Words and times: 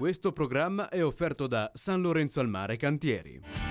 Questo 0.00 0.32
programma 0.32 0.88
è 0.88 1.04
offerto 1.04 1.46
da 1.46 1.70
San 1.74 2.00
Lorenzo 2.00 2.40
al 2.40 2.48
Mare 2.48 2.78
Cantieri. 2.78 3.69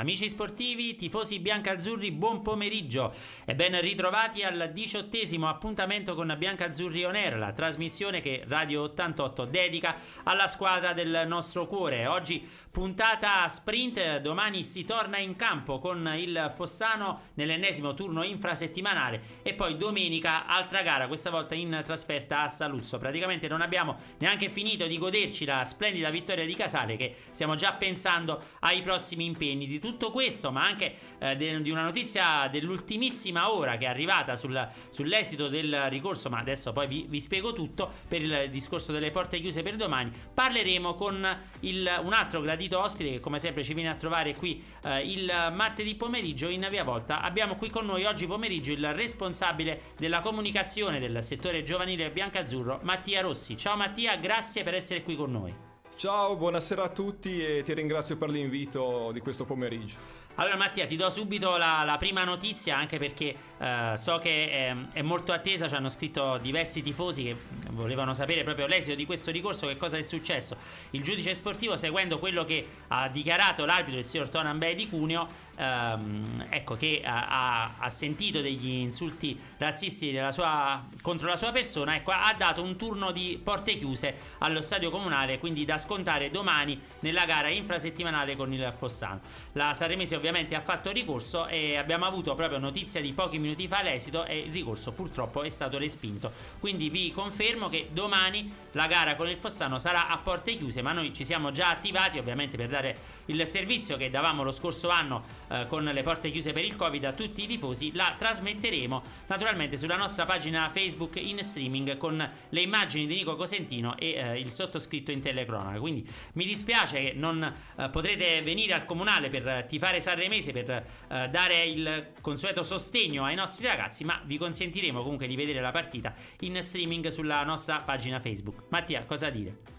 Amici 0.00 0.30
sportivi, 0.30 0.94
tifosi 0.94 1.40
biancazzurri, 1.40 2.10
buon 2.10 2.40
pomeriggio 2.40 3.12
e 3.44 3.54
ben 3.54 3.78
ritrovati 3.82 4.42
al 4.42 4.70
diciottesimo 4.72 5.46
appuntamento 5.46 6.14
con 6.14 6.34
Biancazzurri 6.38 7.04
On 7.04 7.14
Air, 7.14 7.36
la 7.36 7.52
trasmissione 7.52 8.22
che 8.22 8.42
Radio 8.48 8.80
88 8.84 9.44
dedica 9.44 9.96
alla 10.22 10.46
squadra 10.46 10.94
del 10.94 11.24
nostro 11.26 11.66
cuore. 11.66 12.06
Oggi 12.06 12.48
puntata 12.70 13.46
sprint, 13.48 14.20
domani 14.20 14.64
si 14.64 14.86
torna 14.86 15.18
in 15.18 15.36
campo 15.36 15.78
con 15.78 16.10
il 16.16 16.50
Fossano 16.56 17.24
nell'ennesimo 17.34 17.92
turno 17.92 18.22
infrasettimanale 18.22 19.20
e 19.42 19.52
poi 19.52 19.76
domenica 19.76 20.46
altra 20.46 20.80
gara, 20.80 21.08
questa 21.08 21.28
volta 21.28 21.54
in 21.54 21.78
trasferta 21.84 22.40
a 22.40 22.48
Saluzzo. 22.48 22.96
Praticamente 22.96 23.48
non 23.48 23.60
abbiamo 23.60 23.98
neanche 24.16 24.48
finito 24.48 24.86
di 24.86 24.96
goderci 24.96 25.44
la 25.44 25.62
splendida 25.66 26.08
vittoria 26.08 26.46
di 26.46 26.56
Casale 26.56 26.96
che 26.96 27.14
stiamo 27.32 27.54
già 27.54 27.74
pensando 27.74 28.42
ai 28.60 28.80
prossimi 28.80 29.26
impegni 29.26 29.66
di 29.66 29.78
tutti 29.78 29.88
tutto 29.90 30.10
questo, 30.10 30.52
ma 30.52 30.64
anche 30.64 30.94
eh, 31.18 31.36
di 31.36 31.70
una 31.70 31.82
notizia 31.82 32.48
dell'ultimissima 32.48 33.52
ora 33.52 33.76
che 33.76 33.86
è 33.86 33.88
arrivata 33.88 34.36
sul, 34.36 34.68
sull'esito 34.88 35.48
del 35.48 35.88
ricorso, 35.88 36.28
ma 36.28 36.38
adesso 36.38 36.72
poi 36.72 36.86
vi, 36.86 37.06
vi, 37.08 37.20
spiego 37.20 37.52
tutto 37.52 37.90
per 38.06 38.22
il 38.22 38.50
discorso 38.50 38.92
delle 38.92 39.10
porte 39.10 39.40
chiuse 39.40 39.62
per 39.62 39.76
domani, 39.76 40.10
parleremo 40.32 40.94
con 40.94 41.38
il, 41.60 42.00
un 42.02 42.12
altro 42.12 42.40
gradito 42.40 42.78
ospite 42.78 43.10
che 43.10 43.20
come 43.20 43.38
sempre 43.38 43.64
ci 43.64 43.74
viene 43.74 43.90
a 43.90 43.94
trovare 43.94 44.34
qui 44.34 44.62
eh, 44.84 45.00
il 45.00 45.26
martedì 45.52 45.94
pomeriggio 45.96 46.48
in 46.48 46.66
Via 46.70 46.84
Volta. 46.84 47.20
Abbiamo 47.20 47.56
qui 47.56 47.68
con 47.70 47.86
noi 47.86 48.04
oggi 48.04 48.26
pomeriggio 48.26 48.72
il 48.72 48.94
responsabile 48.94 49.94
della 49.98 50.20
comunicazione 50.20 51.00
del 51.00 51.22
settore 51.22 51.64
giovanile 51.64 52.10
biancazzurro, 52.10 52.78
Mattia 52.82 53.20
Rossi. 53.22 53.56
Ciao 53.56 53.76
Mattia, 53.76 54.16
grazie 54.16 54.62
per 54.62 54.74
essere 54.74 55.02
qui 55.02 55.16
con 55.16 55.32
noi. 55.32 55.69
Ciao, 56.00 56.34
buonasera 56.34 56.84
a 56.84 56.88
tutti 56.88 57.44
e 57.44 57.62
ti 57.62 57.74
ringrazio 57.74 58.16
per 58.16 58.30
l'invito 58.30 59.10
di 59.12 59.20
questo 59.20 59.44
pomeriggio. 59.44 59.98
Allora 60.36 60.56
Mattia 60.56 60.86
ti 60.86 60.96
do 60.96 61.10
subito 61.10 61.58
la, 61.58 61.82
la 61.84 61.98
prima 61.98 62.24
notizia 62.24 62.76
anche 62.76 62.98
perché 62.98 63.34
uh, 63.58 63.96
so 63.96 64.18
che 64.18 64.50
è, 64.50 64.76
è, 64.92 65.02
molto 65.02 65.32
attesa, 65.32 65.68
ci 65.68 65.74
hanno 65.74 65.90
scritto 65.90 66.38
diversi 66.38 66.80
tifosi 66.80 67.24
che 67.24 67.36
volevano 67.72 68.14
sapere 68.14 68.42
proprio 68.42 68.66
l'esito 68.66 68.94
di 68.94 69.04
questo 69.04 69.30
ricorso, 69.30 69.66
che 69.66 69.76
cosa 69.76 69.98
è 69.98 70.02
successo. 70.02 70.56
Il 70.90 71.02
giudice 71.02 71.34
sportivo 71.34 71.76
seguendo 71.76 72.18
quello 72.18 72.44
che 72.44 72.66
ha 72.88 73.08
dichiarato 73.08 73.66
l'arbitro 73.66 73.98
il 73.98 74.06
signor 74.06 74.30
Tonan 74.30 74.56
Bay 74.56 74.74
di 74.74 74.88
Cuneo, 74.88 75.28
ehm, 75.56 76.46
ecco 76.48 76.74
che 76.74 77.02
ha, 77.04 77.74
ha, 77.78 77.88
sentito 77.90 78.40
degli 78.40 78.68
insulti 78.68 79.38
razzisti 79.58 80.18
sua, 80.30 80.82
contro 81.02 81.28
la 81.28 81.36
sua 81.36 81.50
persona, 81.50 81.96
ecco, 81.96 82.12
ha 82.12 82.34
dato 82.36 82.62
un 82.62 82.76
turno 82.76 83.10
di 83.10 83.38
porte 83.42 83.74
chiuse 83.74 84.14
allo 84.38 84.62
stadio 84.62 84.90
comunale, 84.90 85.38
quindi 85.38 85.66
da 85.66 85.76
scontare 85.76 86.30
domani 86.30 86.80
nella 87.00 87.26
gara 87.26 87.50
infrasettimanale 87.50 88.36
con 88.36 88.52
il 88.54 88.72
Fossano. 88.74 89.20
La 89.52 89.74
Sanremese 89.74 90.16
ovviamente 90.16 90.29
ha 90.30 90.60
fatto 90.60 90.90
ricorso 90.90 91.46
e 91.46 91.76
abbiamo 91.76 92.06
avuto 92.06 92.34
proprio 92.34 92.58
notizia 92.58 93.00
di 93.00 93.12
pochi 93.12 93.38
minuti 93.38 93.68
fa 93.68 93.82
l'esito 93.82 94.24
e 94.24 94.38
il 94.38 94.52
ricorso 94.52 94.92
purtroppo 94.92 95.42
è 95.42 95.48
stato 95.48 95.78
respinto. 95.78 96.32
Quindi 96.58 96.88
vi 96.88 97.12
confermo 97.12 97.68
che 97.68 97.88
domani 97.92 98.50
la 98.72 98.86
gara 98.86 99.16
con 99.16 99.28
il 99.28 99.36
Fossano 99.36 99.78
sarà 99.78 100.08
a 100.08 100.18
porte 100.18 100.54
chiuse, 100.56 100.82
ma 100.82 100.92
noi 100.92 101.12
ci 101.12 101.24
siamo 101.24 101.50
già 101.50 101.70
attivati 101.70 102.18
ovviamente 102.18 102.56
per 102.56 102.68
dare 102.68 102.96
il 103.26 103.46
servizio 103.46 103.96
che 103.96 104.10
davamo 104.10 104.42
lo 104.42 104.50
scorso 104.50 104.88
anno 104.88 105.24
eh, 105.48 105.66
con 105.66 105.84
le 105.84 106.02
porte 106.02 106.30
chiuse 106.30 106.52
per 106.52 106.64
il 106.64 106.76
Covid 106.76 107.04
a 107.04 107.12
tutti 107.12 107.42
i 107.42 107.46
tifosi. 107.46 107.92
La 107.94 108.14
trasmetteremo 108.16 109.02
naturalmente 109.26 109.76
sulla 109.76 109.96
nostra 109.96 110.24
pagina 110.24 110.70
Facebook 110.70 111.16
in 111.16 111.42
streaming 111.42 111.96
con 111.96 112.30
le 112.48 112.60
immagini 112.60 113.06
di 113.06 113.16
Nico 113.16 113.36
Cosentino 113.36 113.96
e 113.96 114.12
eh, 114.12 114.38
il 114.38 114.50
sottoscritto 114.50 115.10
in 115.10 115.20
telecronaca. 115.20 115.78
Quindi 115.78 116.08
mi 116.34 116.44
dispiace 116.44 117.00
che 117.00 117.12
non 117.14 117.42
eh, 117.42 117.88
potrete 117.88 118.42
venire 118.42 118.74
al 118.74 118.84
comunale 118.84 119.28
per 119.28 119.64
tifare 119.66 120.00
Sanremese 120.10 120.52
per 120.52 120.70
eh, 120.70 121.28
dare 121.28 121.64
il 121.64 122.08
consueto 122.20 122.62
sostegno 122.62 123.24
ai 123.24 123.36
nostri 123.36 123.66
ragazzi, 123.66 124.02
ma 124.04 124.20
vi 124.24 124.38
consentiremo 124.38 125.02
comunque 125.02 125.28
di 125.28 125.36
vedere 125.36 125.60
la 125.60 125.70
partita 125.70 126.14
in 126.40 126.60
streaming 126.60 127.06
sulla 127.08 127.44
nostra 127.44 127.76
pagina 127.76 128.18
Facebook. 128.20 128.64
Mattia, 128.70 129.04
cosa 129.04 129.30
dire? 129.30 129.78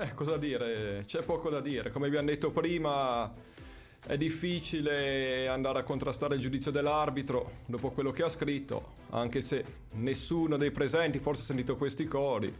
Eh, 0.00 0.14
cosa 0.14 0.36
dire? 0.36 1.04
C'è 1.06 1.22
poco 1.22 1.48
da 1.48 1.60
dire. 1.60 1.90
Come 1.90 2.08
abbiamo 2.08 2.26
detto 2.26 2.50
prima, 2.50 3.32
è 4.04 4.16
difficile 4.16 5.46
andare 5.46 5.78
a 5.78 5.82
contrastare 5.84 6.34
il 6.34 6.40
giudizio 6.40 6.70
dell'arbitro 6.70 7.50
dopo 7.66 7.90
quello 7.90 8.10
che 8.10 8.24
ha 8.24 8.28
scritto, 8.28 8.94
anche 9.10 9.40
se 9.40 9.64
nessuno 9.92 10.56
dei 10.56 10.72
presenti 10.72 11.18
forse 11.18 11.42
ha 11.42 11.46
sentito 11.46 11.76
questi 11.76 12.04
cori 12.04 12.52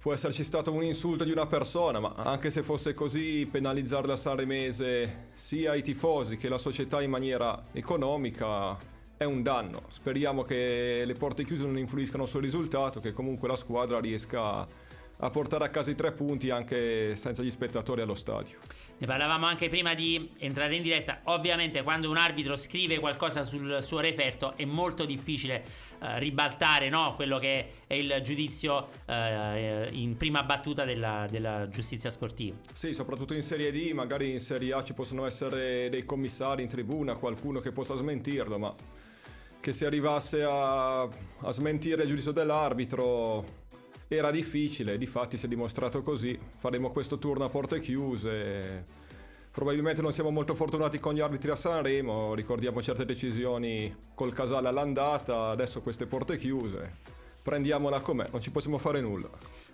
può 0.00 0.14
esserci 0.14 0.44
stato 0.44 0.72
un 0.72 0.82
insulto 0.82 1.24
di 1.24 1.30
una 1.30 1.46
persona, 1.46 2.00
ma 2.00 2.14
anche 2.16 2.48
se 2.48 2.62
fosse 2.62 2.94
così, 2.94 3.46
penalizzare 3.50 4.06
la 4.06 4.16
Sanremese 4.16 5.28
sia 5.32 5.74
i 5.74 5.82
tifosi 5.82 6.38
che 6.38 6.48
la 6.48 6.56
società 6.56 7.02
in 7.02 7.10
maniera 7.10 7.66
economica 7.72 8.78
è 9.18 9.24
un 9.24 9.42
danno. 9.42 9.82
Speriamo 9.88 10.42
che 10.42 11.02
le 11.04 11.12
porte 11.12 11.44
chiuse 11.44 11.64
non 11.64 11.76
influiscano 11.76 12.24
sul 12.24 12.40
risultato, 12.40 12.98
che 12.98 13.12
comunque 13.12 13.46
la 13.46 13.56
squadra 13.56 14.00
riesca 14.00 14.42
a 14.42 14.68
portare 15.28 15.64
a 15.64 15.68
casa 15.68 15.90
i 15.90 15.94
tre 15.94 16.12
punti 16.12 16.48
anche 16.48 17.14
senza 17.16 17.42
gli 17.42 17.50
spettatori 17.50 18.00
allo 18.00 18.14
stadio. 18.14 18.56
Ne 19.00 19.06
parlavamo 19.06 19.46
anche 19.46 19.68
prima 19.68 19.94
di 19.94 20.30
entrare 20.38 20.76
in 20.76 20.82
diretta. 20.82 21.20
Ovviamente, 21.24 21.82
quando 21.82 22.10
un 22.10 22.18
arbitro 22.18 22.54
scrive 22.56 22.98
qualcosa 22.98 23.44
sul 23.44 23.78
suo 23.82 24.00
referto, 24.00 24.56
è 24.56 24.64
molto 24.66 25.06
difficile 25.06 25.64
eh, 26.00 26.18
ribaltare 26.18 26.90
no? 26.90 27.14
quello 27.14 27.38
che 27.38 27.68
è 27.86 27.94
il 27.94 28.20
giudizio 28.22 28.88
eh, 29.06 29.88
in 29.92 30.16
prima 30.18 30.42
battuta 30.42 30.84
della, 30.84 31.26
della, 31.30 31.66
giustizia 31.68 32.10
sportiva. 32.10 32.56
Sì, 32.72 32.92
soprattutto 32.92 33.32
in 33.32 33.42
Serie 33.42 33.72
D, 33.72 33.90
magari 33.92 34.32
in 34.32 34.40
Serie 34.40 34.72
A 34.74 34.84
ci 34.84 34.92
possono 34.92 35.24
essere 35.24 35.88
dei 35.88 36.04
commissari 36.04 36.62
in 36.62 36.68
tribuna, 36.68 37.14
qualcuno 37.16 37.60
che 37.60 37.72
possa 37.72 37.96
smentirlo, 37.96 38.58
ma 38.58 38.74
che 39.60 39.72
si 39.72 39.84
arrivasse 39.84 40.42
a, 40.42 41.02
a 41.02 41.50
smentire 41.50 42.02
il 42.02 42.08
giudizio 42.08 42.32
dell'arbitro 42.32 43.59
era 44.16 44.32
difficile, 44.32 44.98
difatti 44.98 45.36
si 45.36 45.46
è 45.46 45.48
dimostrato 45.48 46.02
così. 46.02 46.36
Faremo 46.56 46.90
questo 46.90 47.18
turno 47.18 47.44
a 47.44 47.48
porte 47.48 47.78
chiuse. 47.78 48.84
Probabilmente 49.52 50.02
non 50.02 50.12
siamo 50.12 50.30
molto 50.30 50.54
fortunati 50.54 50.98
con 50.98 51.14
gli 51.14 51.20
arbitri 51.20 51.50
a 51.50 51.56
Sanremo, 51.56 52.34
ricordiamo 52.34 52.82
certe 52.82 53.04
decisioni 53.04 53.92
col 54.14 54.32
Casale 54.32 54.68
all'andata, 54.68 55.48
adesso 55.48 55.80
queste 55.80 56.06
porte 56.06 56.38
chiuse. 56.38 57.18
Prendiamola 57.42 58.00
com'è, 58.00 58.28
non 58.30 58.40
ci 58.40 58.50
possiamo 58.50 58.78
fare 58.78 59.00
nulla. 59.00 59.28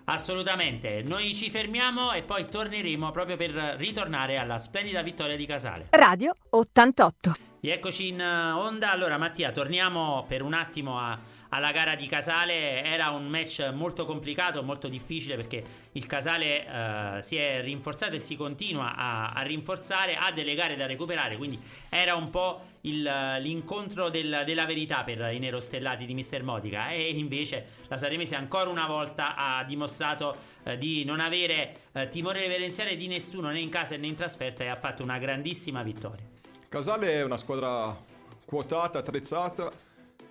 Assolutamente, 0.04 1.02
noi 1.02 1.34
ci 1.34 1.50
fermiamo 1.50 2.12
e 2.12 2.22
poi 2.22 2.46
torneremo 2.46 3.10
proprio 3.10 3.36
per 3.36 3.50
ritornare 3.78 4.36
alla 4.36 4.58
splendida 4.58 5.02
vittoria 5.02 5.36
di 5.36 5.46
Casale. 5.46 5.88
Radio 5.90 6.34
88. 6.50 7.34
Rieccoci 7.60 8.08
in 8.08 8.20
onda, 8.20 8.92
allora 8.92 9.18
Mattia, 9.18 9.50
torniamo 9.50 10.24
per 10.28 10.42
un 10.42 10.52
attimo 10.52 10.98
a 10.98 11.18
alla 11.50 11.70
gara 11.70 11.94
di 11.94 12.06
Casale 12.06 12.82
era 12.82 13.10
un 13.10 13.28
match 13.28 13.70
molto 13.72 14.04
complicato, 14.04 14.62
molto 14.62 14.88
difficile 14.88 15.36
perché 15.36 15.64
il 15.92 16.06
Casale 16.06 16.66
eh, 16.66 17.22
si 17.22 17.36
è 17.36 17.62
rinforzato 17.62 18.16
e 18.16 18.18
si 18.18 18.36
continua 18.36 18.94
a, 18.96 19.30
a, 19.30 19.42
rinforzare, 19.42 20.16
ha 20.16 20.32
delle 20.32 20.54
gare 20.54 20.76
da 20.76 20.86
recuperare, 20.86 21.36
quindi 21.36 21.60
era 21.88 22.14
un 22.14 22.30
po' 22.30 22.74
il, 22.82 23.02
l'incontro 23.40 24.08
del, 24.08 24.42
della 24.44 24.64
verità 24.64 25.02
per 25.02 25.32
i 25.32 25.38
nerostellati 25.38 26.04
di 26.06 26.14
Mister 26.14 26.42
Modica 26.42 26.90
e 26.90 27.10
invece 27.10 27.66
la 27.88 27.96
Saremese 27.96 28.34
ancora 28.34 28.70
una 28.70 28.86
volta 28.86 29.34
ha 29.36 29.64
dimostrato 29.64 30.36
eh, 30.64 30.78
di 30.78 31.04
non 31.04 31.20
avere 31.20 31.74
eh, 31.92 32.08
timore 32.08 32.40
reverenziale 32.40 32.96
di 32.96 33.06
nessuno 33.06 33.50
né 33.50 33.60
in 33.60 33.70
casa 33.70 33.96
né 33.96 34.06
in 34.06 34.14
trasferta 34.14 34.64
e 34.64 34.68
ha 34.68 34.76
fatto 34.76 35.02
una 35.02 35.18
grandissima 35.18 35.82
vittoria. 35.82 36.24
Casale 36.68 37.12
è 37.12 37.22
una 37.22 37.36
squadra 37.36 37.96
quotata, 38.44 38.98
attrezzata 38.98 39.72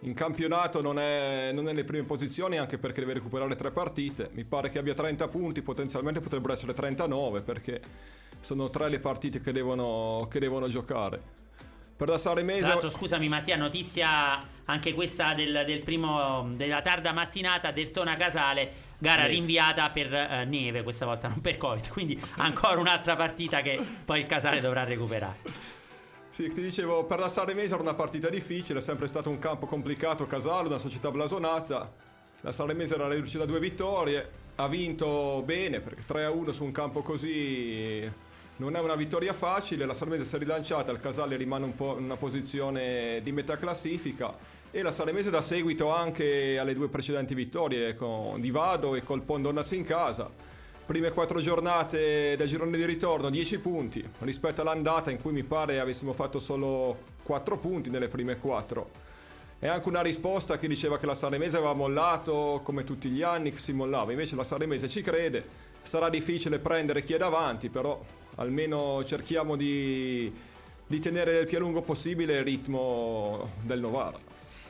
in 0.02 0.14
campionato 0.14 0.82
non 0.82 1.00
è, 1.00 1.52
non 1.54 1.68
è, 1.68 1.72
nelle 1.72 1.84
prime 1.84 2.04
posizioni 2.04 2.58
anche 2.58 2.78
perché 2.78 3.00
deve 3.00 3.14
recuperare 3.14 3.56
tre 3.56 3.72
partite. 3.72 4.30
Mi 4.34 4.44
pare 4.44 4.70
che 4.70 4.78
abbia 4.78 4.94
30 4.94 5.28
punti, 5.28 5.62
potenzialmente 5.62 6.20
potrebbero 6.20 6.54
essere 6.54 6.74
39 6.74 7.42
perché 7.42 7.82
sono 8.40 8.70
tre 8.70 8.90
le 8.90 9.00
partite 9.00 9.42
che 9.42 9.52
devono, 9.52 10.28
che 10.30 10.40
devono 10.40 10.68
giocare. 10.68 11.44
Per 11.98 12.10
la 12.10 12.18
Saremese... 12.18 12.60
Tra 12.60 12.70
l'altro, 12.70 12.90
scusami 12.90 13.30
Mattia, 13.30 13.56
notizia 13.56 14.38
anche 14.66 14.94
questa 14.94 15.34
del, 15.34 15.64
del 15.66 15.80
primo, 15.80 16.52
della 16.56 16.82
tarda 16.82 17.14
mattinata 17.14 17.72
del 17.72 17.92
Tona 17.92 18.16
Casale. 18.16 18.84
Gara 18.98 19.24
neve. 19.24 19.34
rinviata 19.34 19.90
per 19.90 20.12
uh, 20.12 20.50
neve 20.50 20.84
questa 20.84 21.06
volta, 21.06 21.28
non 21.28 21.42
per 21.42 21.58
Covid. 21.58 21.90
Quindi 21.90 22.22
ancora 22.38 22.80
un'altra 22.80 23.16
partita 23.16 23.62
che 23.62 23.80
poi 24.04 24.20
il 24.20 24.26
Casale 24.26 24.62
dovrà 24.62 24.84
recuperare. 24.84 25.74
Sì, 26.36 26.52
ti 26.52 26.62
dicevo, 26.62 27.06
per 27.06 27.20
la 27.20 27.30
Saremese 27.30 27.76
era 27.76 27.82
una 27.82 27.94
partita 27.94 28.28
difficile, 28.28 28.80
è 28.80 28.82
sempre 28.82 29.08
stato 29.08 29.30
un 29.30 29.40
campo 29.40 29.68
complicato, 29.68 30.28
Casalo, 30.28 30.68
una 30.68 30.78
società 30.78 31.10
blasonata. 31.10 31.90
La 32.42 32.52
Saremese 32.52 32.96
era 32.96 33.08
riuscita 33.08 33.44
a 33.44 33.46
due 33.46 33.62
vittorie, 33.62 34.30
ha 34.56 34.68
vinto 34.68 35.42
bene, 35.46 35.80
perché 35.80 36.02
3-1 36.06 36.50
su 36.50 36.66
un 36.66 36.74
campo 36.74 37.02
così 37.02 38.02
non 38.58 38.76
è 38.76 38.82
una 38.82 38.96
vittoria 38.96 39.32
facile. 39.32 39.86
La 39.86 39.94
Saremese 39.94 40.26
si 40.26 40.36
è 40.36 40.38
rilanciata, 40.38 40.92
il 40.92 41.00
Casale 41.00 41.38
rimane 41.38 41.64
un 41.64 41.74
po' 41.74 41.98
in 41.98 42.04
una 42.04 42.18
posizione 42.18 43.22
di 43.24 43.32
metà 43.32 43.56
classifica 43.56 44.36
e 44.72 44.82
la 44.82 44.92
Salemese 44.92 45.30
dà 45.30 45.42
seguito 45.42 45.90
anche 45.90 46.60
alle 46.60 46.74
due 46.74 46.90
precedenti 46.90 47.34
vittorie 47.34 47.94
con 47.94 48.42
Di 48.42 48.52
Vado 48.52 48.96
e 48.96 49.04
col 49.04 49.22
Pondonnas 49.22 49.72
in 49.72 49.86
casa. 49.86 50.30
Prime 50.86 51.12
quattro 51.12 51.40
giornate 51.40 52.36
del 52.38 52.48
girone 52.48 52.78
di 52.78 52.86
ritorno, 52.86 53.32
10 53.32 53.58
punti 53.58 54.08
rispetto 54.20 54.62
all'andata 54.62 55.10
in 55.10 55.20
cui 55.20 55.32
mi 55.32 55.42
pare 55.42 55.80
avessimo 55.80 56.14
fatto 56.14 56.38
solo 56.38 57.14
4 57.24 57.58
punti 57.58 57.90
nelle 57.90 58.08
prime 58.08 58.38
quattro. 58.38 58.92
È 59.58 59.68
anche 59.68 59.90
una 59.90 60.04
risposta 60.04 60.60
che 60.60 60.68
diceva 60.68 61.00
che 61.00 61.08
la 61.08 61.16
Salemese 61.16 61.58
aveva 61.58 61.74
mollato 61.74 62.62
come 62.64 62.84
tutti 62.84 63.10
gli 63.10 63.24
anni, 63.24 63.52
che 63.52 63.58
si 63.58 63.74
mollava. 63.74 64.12
Invece 64.12 64.36
la 64.36 64.44
Salemese 64.44 64.88
ci 64.88 65.02
crede. 65.02 65.44
Sarà 65.82 66.08
difficile 66.10 66.60
prendere 66.60 67.02
chi 67.02 67.14
è 67.14 67.18
davanti, 67.18 67.70
però 67.70 68.00
almeno 68.36 69.04
cerchiamo 69.06 69.56
di, 69.56 70.32
di 70.86 71.00
tenere 71.00 71.40
il 71.40 71.48
più 71.48 71.58
a 71.58 71.62
lungo 71.62 71.82
possibile 71.82 72.38
il 72.38 72.44
ritmo 72.44 73.54
del 73.64 73.80
Novara. 73.80 74.20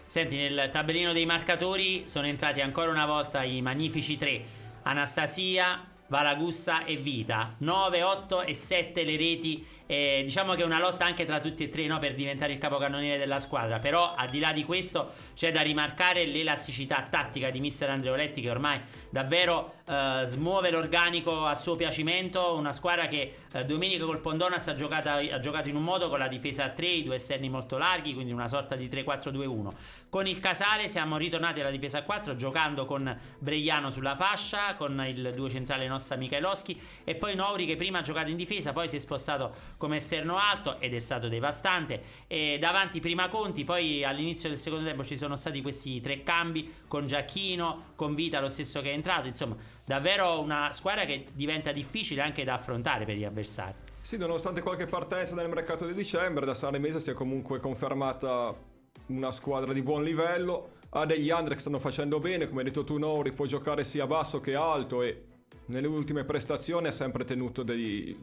Senti, 0.06 0.38
nel 0.38 0.70
tabellino 0.72 1.12
dei 1.12 1.26
marcatori 1.26 2.08
sono 2.08 2.26
entrati 2.26 2.62
ancora 2.62 2.90
una 2.90 3.06
volta 3.06 3.44
i 3.44 3.62
magnifici 3.62 4.16
tre. 4.16 4.64
Anastasia, 4.84 5.94
Valagussa 6.08 6.86
e 6.86 6.98
Vita. 6.98 7.56
9, 7.58 8.04
8 8.04 8.42
e 8.44 8.54
7 8.54 9.04
le 9.04 9.18
reti 9.18 9.66
eh, 9.88 10.22
diciamo 10.24 10.56
che 10.56 10.64
è 10.64 10.66
una 10.66 10.80
lotta 10.80 11.06
anche 11.06 11.26
tra 11.26 11.40
tutti 11.40 11.64
e 11.64 11.70
tre 11.70 11.86
no, 11.86 12.00
per 12.00 12.16
diventare 12.16 12.54
il 12.54 12.58
capocannoniere 12.58 13.18
della 13.18 13.40
squadra. 13.40 13.78
Però, 13.78 14.14
al 14.16 14.30
di 14.30 14.40
là 14.40 14.52
di 14.52 14.64
questo, 14.64 15.12
c'è 15.36 15.52
da 15.52 15.62
rimarcare 15.62 16.26
l'elasticità 16.26 17.06
tattica 17.10 17.50
di 17.50 17.60
mister 17.60 17.90
Andreoletti, 17.90 18.42
che 18.42 18.50
ormai 18.50 18.82
davvero 19.10 19.76
eh, 19.88 20.22
smuove 20.24 20.72
l'organico 20.72 21.46
a 21.46 21.54
suo 21.56 21.76
piacimento. 21.76 22.56
Una 22.56 22.72
squadra 22.72 23.08
che 23.08 23.36
eh, 23.52 23.66
domenica 23.66 24.06
col 24.06 24.20
Pondonaz 24.20 24.68
ha 24.68 24.72
ha 24.76 25.40
giocato 25.40 25.70
in 25.70 25.76
un 25.76 25.84
modo 25.84 26.10
con 26.10 26.20
la 26.20 26.28
difesa 26.28 26.66
a 26.66 26.70
3, 26.70 26.88
i 26.88 27.04
due 27.04 27.16
esterni 27.16 27.50
molto 27.50 27.78
larghi, 27.78 28.14
quindi 28.14 28.34
una 28.34 28.48
sorta 28.48 28.76
di 28.76 28.88
3-4-2-1. 28.88 29.70
Con 30.16 30.28
il 30.28 30.40
Casale 30.40 30.88
siamo 30.88 31.18
ritornati 31.18 31.60
alla 31.60 31.70
difesa 31.70 31.98
a 31.98 32.04
4, 32.04 32.36
giocando 32.36 32.86
con 32.86 33.20
Breiano 33.38 33.90
sulla 33.90 34.16
fascia, 34.16 34.76
con 34.76 35.06
il 35.06 35.34
duo 35.36 35.50
centrale 35.50 35.90
nostra 35.90 36.16
Michaeloschi 36.16 36.82
e 37.04 37.16
poi 37.16 37.36
Nouri 37.36 37.66
che 37.66 37.76
prima 37.76 38.00
ha 38.00 38.02
giocato 38.02 38.30
in 38.30 38.38
difesa, 38.38 38.72
poi 38.72 38.88
si 38.88 38.96
è 38.96 39.00
spostato 39.00 39.54
come 39.76 39.98
esterno 39.98 40.38
alto 40.38 40.80
ed 40.80 40.94
è 40.94 41.00
stato 41.00 41.28
devastante. 41.28 42.02
E 42.28 42.58
davanti 42.62 43.02
prima 43.02 43.28
Conti, 43.28 43.66
poi 43.66 44.06
all'inizio 44.06 44.48
del 44.48 44.58
secondo 44.58 44.86
tempo 44.86 45.04
ci 45.04 45.18
sono 45.18 45.36
stati 45.36 45.62
questi 45.62 46.00
tre 46.00 46.24
cambi 46.24 46.74
con 46.88 47.08
Giacchino, 47.08 47.92
con 47.98 48.16
Vita 48.16 48.40
lo 48.40 48.48
stesso 48.48 48.80
che 48.80 48.92
è 48.92 48.94
entrato, 48.94 49.28
insomma 49.28 49.58
davvero 49.84 50.40
una 50.40 50.72
squadra 50.72 51.04
che 51.04 51.26
diventa 51.34 51.74
difficile 51.74 52.22
anche 52.22 52.46
da 52.46 52.54
affrontare 52.54 53.04
per 53.04 53.18
gli 53.18 53.26
avversari. 53.26 53.74
Sì, 54.00 54.16
nonostante 54.16 54.62
qualche 54.62 54.86
partenza 54.86 55.36
nel 55.36 55.50
mercato 55.50 55.86
di 55.86 55.94
dicembre, 55.94 56.46
da 56.46 56.54
Salemese 56.54 57.02
si 57.02 57.10
è 57.10 57.14
comunque 57.14 57.60
confermata 57.60 58.75
una 59.08 59.32
squadra 59.32 59.74
di 59.74 59.82
buon 59.82 60.04
livello. 60.04 60.74
Ha 60.90 61.06
degli 61.06 61.30
under 61.30 61.54
che 61.54 61.60
stanno 61.60 61.80
facendo 61.80 62.20
bene, 62.20 62.48
come 62.48 62.60
hai 62.60 62.68
detto 62.68 62.84
tu 62.84 62.98
Nori, 62.98 63.34
può 63.34 63.46
giocare 63.46 63.84
sia 63.84 64.08
basso 64.08 64.40
che 64.40 64.56
alto 64.56 65.02
e 65.02 65.26
nelle 65.68 65.88
ultime 65.88 66.24
prestazioni 66.24 66.88
ha 66.88 66.92
sempre 66.92 67.26
tenuto 67.26 67.64
dei, 67.64 68.18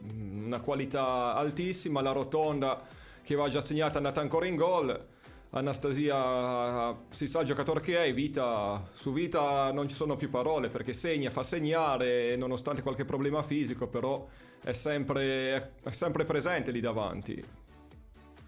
una 0.45 0.61
qualità 0.61 1.35
altissima, 1.35 2.01
la 2.01 2.13
rotonda 2.13 2.81
che 3.23 3.35
va 3.35 3.49
già 3.49 3.61
segnata 3.61 3.95
è 3.95 3.97
andata 3.97 4.21
ancora 4.21 4.47
in 4.47 4.57
gol. 4.57 5.09
Anastasia 5.55 6.99
si 7.11 7.29
sa 7.29 7.41
il 7.41 7.47
giocatore 7.47 7.81
che 7.81 8.03
è, 8.03 8.13
Vita, 8.15 8.83
su 8.93 9.13
Vita 9.13 9.71
non 9.71 9.87
ci 9.87 9.95
sono 9.95 10.17
più 10.17 10.31
parole 10.31 10.71
perché 10.71 10.95
segna, 10.95 11.29
fa 11.29 11.43
segnare, 11.43 12.37
nonostante 12.37 12.81
qualche 12.81 13.05
problema 13.05 13.43
fisico, 13.43 13.87
però 13.87 14.27
è 14.63 14.73
sempre, 14.73 15.75
è 15.83 15.91
sempre 15.91 16.25
presente 16.25 16.71
lì 16.71 16.81
davanti. 16.81 17.45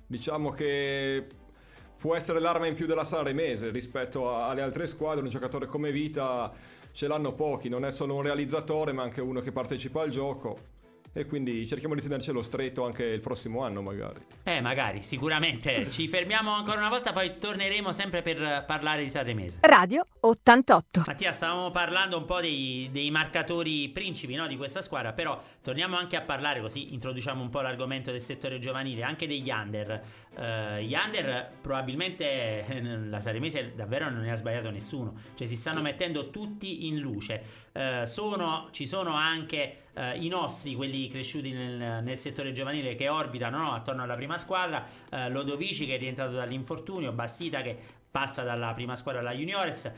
Diciamo 0.07 0.51
che 0.53 1.27
può 2.05 2.15
essere 2.15 2.39
l'arma 2.39 2.67
in 2.67 2.75
più 2.75 2.85
della 2.85 3.03
Sanremese 3.03 3.71
rispetto 3.71 4.31
alle 4.31 4.61
altre 4.61 4.87
squadre, 4.87 5.23
un 5.23 5.31
giocatore 5.31 5.65
come 5.65 5.91
Vita 5.91 6.53
ce 6.93 7.09
l'hanno 7.09 7.33
pochi, 7.33 7.71
non 7.71 7.83
è 7.87 7.91
solo 7.91 8.15
un 8.15 8.21
realizzatore 8.21 8.93
ma 8.93 9.03
anche 9.03 9.23
uno 9.23 9.41
che 9.41 9.53
partecipa 9.53 10.03
al 10.03 10.11
gioco 10.11 10.74
e 11.17 11.27
quindi 11.27 11.65
cerchiamo 11.65 11.95
di 11.95 12.01
tenercelo 12.01 12.43
stretto 12.43 12.85
anche 12.85 13.05
il 13.05 13.21
prossimo 13.21 13.63
anno 13.63 13.81
magari. 13.83 14.21
Eh, 14.43 14.61
magari, 14.61 15.05
sicuramente. 15.05 15.87
Ci 15.89 16.09
fermiamo 16.09 16.53
ancora 16.53 16.79
una 16.79 16.89
volta, 16.89 17.13
poi 17.13 17.39
torneremo 17.39 17.93
sempre 17.93 18.21
per 18.21 18.65
parlare 18.67 19.05
di 19.05 19.11
Sanremese. 19.11 19.59
Radio 19.61 20.05
88. 20.21 21.05
Mattia, 21.07 21.31
stavamo 21.31 21.71
parlando 21.71 22.19
un 22.19 22.25
po' 22.25 22.41
dei, 22.41 22.89
dei 22.91 23.13
marcatori 23.13 23.89
principi 23.91 24.35
no, 24.35 24.49
di 24.49 24.57
questa 24.57 24.81
squadra, 24.81 25.13
però 25.13 25.41
torniamo 25.63 25.97
anche 25.97 26.17
a 26.17 26.23
parlare, 26.23 26.61
così 26.61 26.93
introduciamo 26.95 27.41
un 27.41 27.49
po' 27.49 27.61
l'argomento 27.61 28.11
del 28.11 28.21
settore 28.21 28.59
giovanile, 28.59 29.05
anche 29.05 29.29
degli 29.29 29.51
under. 29.51 30.23
Uh, 30.35 30.81
gli 30.81 30.95
under 30.95 31.49
probabilmente 31.61 32.65
la 33.09 33.21
Sanremese 33.21 33.73
davvero 33.77 34.11
non 34.11 34.23
ne 34.23 34.33
ha 34.33 34.35
sbagliato 34.35 34.69
nessuno, 34.71 35.15
cioè 35.35 35.47
si 35.47 35.55
stanno 35.55 35.81
mettendo 35.81 36.31
tutti 36.31 36.89
in 36.89 36.99
luce. 36.99 37.41
Uh, 37.73 38.05
sono, 38.05 38.67
ci 38.73 38.89
sono 38.89 39.15
anche 39.15 39.84
eh, 39.95 40.19
i 40.19 40.29
nostri, 40.29 40.75
quelli 40.75 41.09
cresciuti 41.09 41.53
nel, 41.53 42.03
nel, 42.03 42.19
settore 42.19 42.53
giovanile 42.53 42.95
che 42.95 43.09
orbitano 43.09 43.59
no, 43.59 43.73
attorno 43.73 44.03
alla 44.03 44.17
prima 44.17 44.39
squadra, 44.39 44.85
eh, 45.11 45.29
Lodovici 45.31 45.87
che 45.87 45.95
è 45.95 45.99
rientrato 45.99 46.33
dall'infortunio, 46.33 47.13
Bastita 47.13 47.63
che 47.63 48.03
passa 48.15 48.45
dalla 48.45 48.73
prima 48.75 48.95
squadra 48.95 49.21
alla 49.21 49.35
Juniores, 49.35 49.87
eh, 49.87 49.93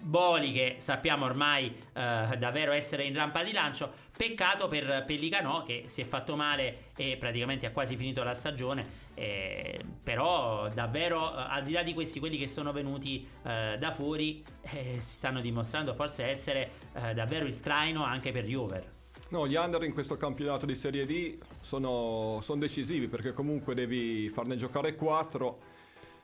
Boli 0.00 0.50
che 0.50 0.76
sappiamo 0.78 1.24
ormai 1.24 1.66
eh, 1.66 2.36
davvero 2.36 2.72
essere 2.72 3.04
in 3.04 3.14
rampa 3.14 3.44
di 3.44 3.52
lancio, 3.52 3.92
peccato 4.16 4.66
per 4.66 5.04
Pellicano 5.06 5.62
che 5.62 5.84
si 5.86 6.00
è 6.00 6.04
fatto 6.04 6.34
male 6.34 6.86
e 6.96 7.16
praticamente 7.16 7.66
ha 7.66 7.70
quasi 7.70 7.96
finito 7.96 8.24
la 8.24 8.34
stagione, 8.34 8.84
eh, 9.14 9.78
però 10.02 10.68
davvero 10.68 11.32
eh, 11.32 11.46
al 11.48 11.62
di 11.62 11.70
là 11.70 11.84
di 11.84 11.94
questi 11.94 12.18
quelli 12.18 12.38
che 12.38 12.48
sono 12.48 12.72
venuti 12.72 13.24
eh, 13.44 13.76
da 13.78 13.92
fuori 13.92 14.44
eh, 14.62 14.94
si 14.94 15.14
stanno 15.14 15.40
dimostrando 15.40 15.94
forse 15.94 16.24
essere 16.24 16.86
davvero 17.14 17.46
il 17.46 17.60
traino 17.60 18.02
anche 18.02 18.32
per 18.32 18.44
gli 18.44 18.54
over. 18.54 18.96
No, 19.30 19.46
gli 19.46 19.56
under 19.56 19.82
in 19.82 19.92
questo 19.92 20.16
campionato 20.16 20.64
di 20.64 20.74
Serie 20.74 21.04
D 21.04 21.36
sono, 21.60 22.38
sono 22.40 22.60
decisivi 22.60 23.08
perché 23.08 23.32
comunque 23.32 23.74
devi 23.74 24.30
farne 24.30 24.56
giocare 24.56 24.94
4 24.94 25.58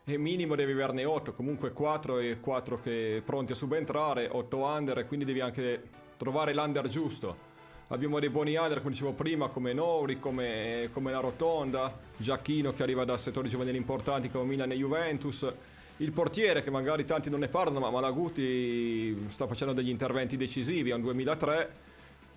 e 0.04 0.16
minimo 0.16 0.54
devi 0.54 0.72
averne 0.72 1.04
8, 1.04 1.34
comunque 1.34 1.72
4 1.72 2.18
e 2.20 2.40
4 2.40 2.80
che 2.80 3.22
pronti 3.22 3.52
a 3.52 3.54
subentrare, 3.54 4.30
8 4.32 4.56
under 4.56 4.98
e 4.98 5.06
quindi 5.06 5.26
devi 5.26 5.40
anche 5.40 5.82
trovare 6.16 6.54
l'under 6.54 6.88
giusto. 6.88 7.52
Abbiamo 7.88 8.18
dei 8.20 8.30
buoni 8.30 8.56
under, 8.56 8.78
come 8.78 8.92
dicevo 8.92 9.12
prima, 9.12 9.48
come 9.48 9.74
Nori, 9.74 10.18
come, 10.18 10.88
come 10.90 11.12
la 11.12 11.20
Rotonda, 11.20 11.94
Giacchino 12.16 12.72
che 12.72 12.82
arriva 12.82 13.04
da 13.04 13.18
settori 13.18 13.50
giovanili 13.50 13.76
importanti 13.76 14.30
come 14.30 14.44
Milan 14.46 14.72
e 14.72 14.76
Juventus, 14.76 15.52
il 15.98 16.12
portiere 16.12 16.62
che 16.62 16.70
magari 16.70 17.04
tanti 17.04 17.28
non 17.28 17.40
ne 17.40 17.48
parlano, 17.48 17.80
ma 17.80 17.90
Malaguti 17.90 19.26
sta 19.28 19.46
facendo 19.46 19.74
degli 19.74 19.90
interventi 19.90 20.38
decisivi, 20.38 20.88
è 20.88 20.94
un 20.94 21.02
2003 21.02 21.83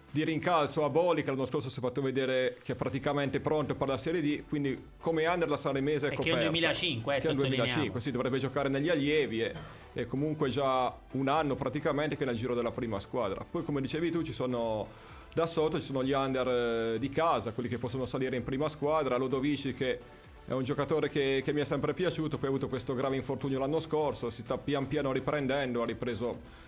di 0.10 0.24
rincalzo 0.24 0.84
a 0.86 0.90
Boli 0.90 1.22
che 1.22 1.30
l'anno 1.30 1.46
scorso 1.46 1.70
si 1.70 1.80
è 1.80 1.82
fatto 1.82 2.02
vedere 2.02 2.58
che 2.64 2.74
è 2.74 2.76
praticamente 2.76 3.40
pronto 3.40 3.76
per 3.76 3.88
la 3.88 3.98
Serie 3.98 4.22
D 4.22 4.44
quindi 4.48 4.92
come 5.00 5.28
under 5.28 5.50
la 5.50 5.58
Salemese 5.58 6.08
è, 6.08 6.14
coperta 6.14 6.40
che 6.40 6.44
è 6.44 6.48
un 6.48 6.52
2005 6.52 7.16
eh, 7.16 7.20
che 7.20 7.28
è 7.28 7.32
un 7.32 7.36
2005 7.38 8.02
si 8.02 8.12
dovrebbe 8.12 8.40
giocare 8.40 8.70
negli 8.70 8.90
allievi 8.90 9.42
e, 9.42 9.54
e, 9.94 10.06
comunque 10.06 10.50
già 10.50 10.96
un 11.12 11.28
anno 11.28 11.56
praticamente 11.56 12.16
che 12.16 12.24
è 12.24 12.26
nel 12.26 12.36
giro 12.36 12.56
della 12.56 12.72
prima 12.72 13.00
squadra. 13.00 13.46
Poi 13.50 13.64
come 13.64 13.82
dicevi 13.82 14.10
tu 14.10 14.22
ci 14.22 14.34
sono 14.34 14.88
da 15.34 15.46
sotto 15.46 15.78
ci 15.78 15.86
sono 15.86 16.04
gli 16.04 16.14
under 16.14 16.48
eh, 16.96 17.00
di 17.00 17.10
casa 17.10 17.52
quelli 17.52 17.70
che 17.70 17.78
possono 17.78 18.06
salire 18.06 18.36
in 18.36 18.44
prima 18.44 18.70
squadra 18.70 19.18
Lodovici 19.18 19.74
che 19.74 20.00
è 20.48 20.54
un 20.54 20.64
giocatore 20.64 21.10
che, 21.10 21.42
che 21.44 21.54
mi 21.54 21.60
è 21.62 21.66
sempre 21.66 21.94
piaciuto 21.94 22.38
poi 22.38 22.48
ha 22.48 22.50
avuto 22.50 22.70
questo 22.70 22.96
grave 22.96 23.18
infortunio 23.18 23.60
l'anno 23.60 23.80
scorso 23.80 24.30
si 24.30 24.42
sta 24.42 24.58
pian 24.58 24.88
piano 24.88 25.12
riprendendo 25.12 25.84
ha 25.84 25.86
ripreso 25.86 26.66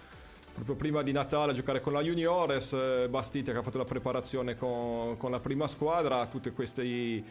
proprio 0.53 0.75
prima 0.75 1.01
di 1.01 1.11
Natale 1.11 1.51
a 1.51 1.55
giocare 1.55 1.81
con 1.81 1.93
la 1.93 2.01
Juniores, 2.01 2.73
eh, 2.73 3.07
Bastita 3.09 3.51
che 3.51 3.57
ha 3.57 3.63
fatto 3.63 3.77
la 3.77 3.85
preparazione 3.85 4.55
con, 4.55 5.17
con 5.17 5.31
la 5.31 5.39
prima 5.39 5.67
squadra, 5.67 6.25
tutti 6.27 6.51
questi, 6.51 7.23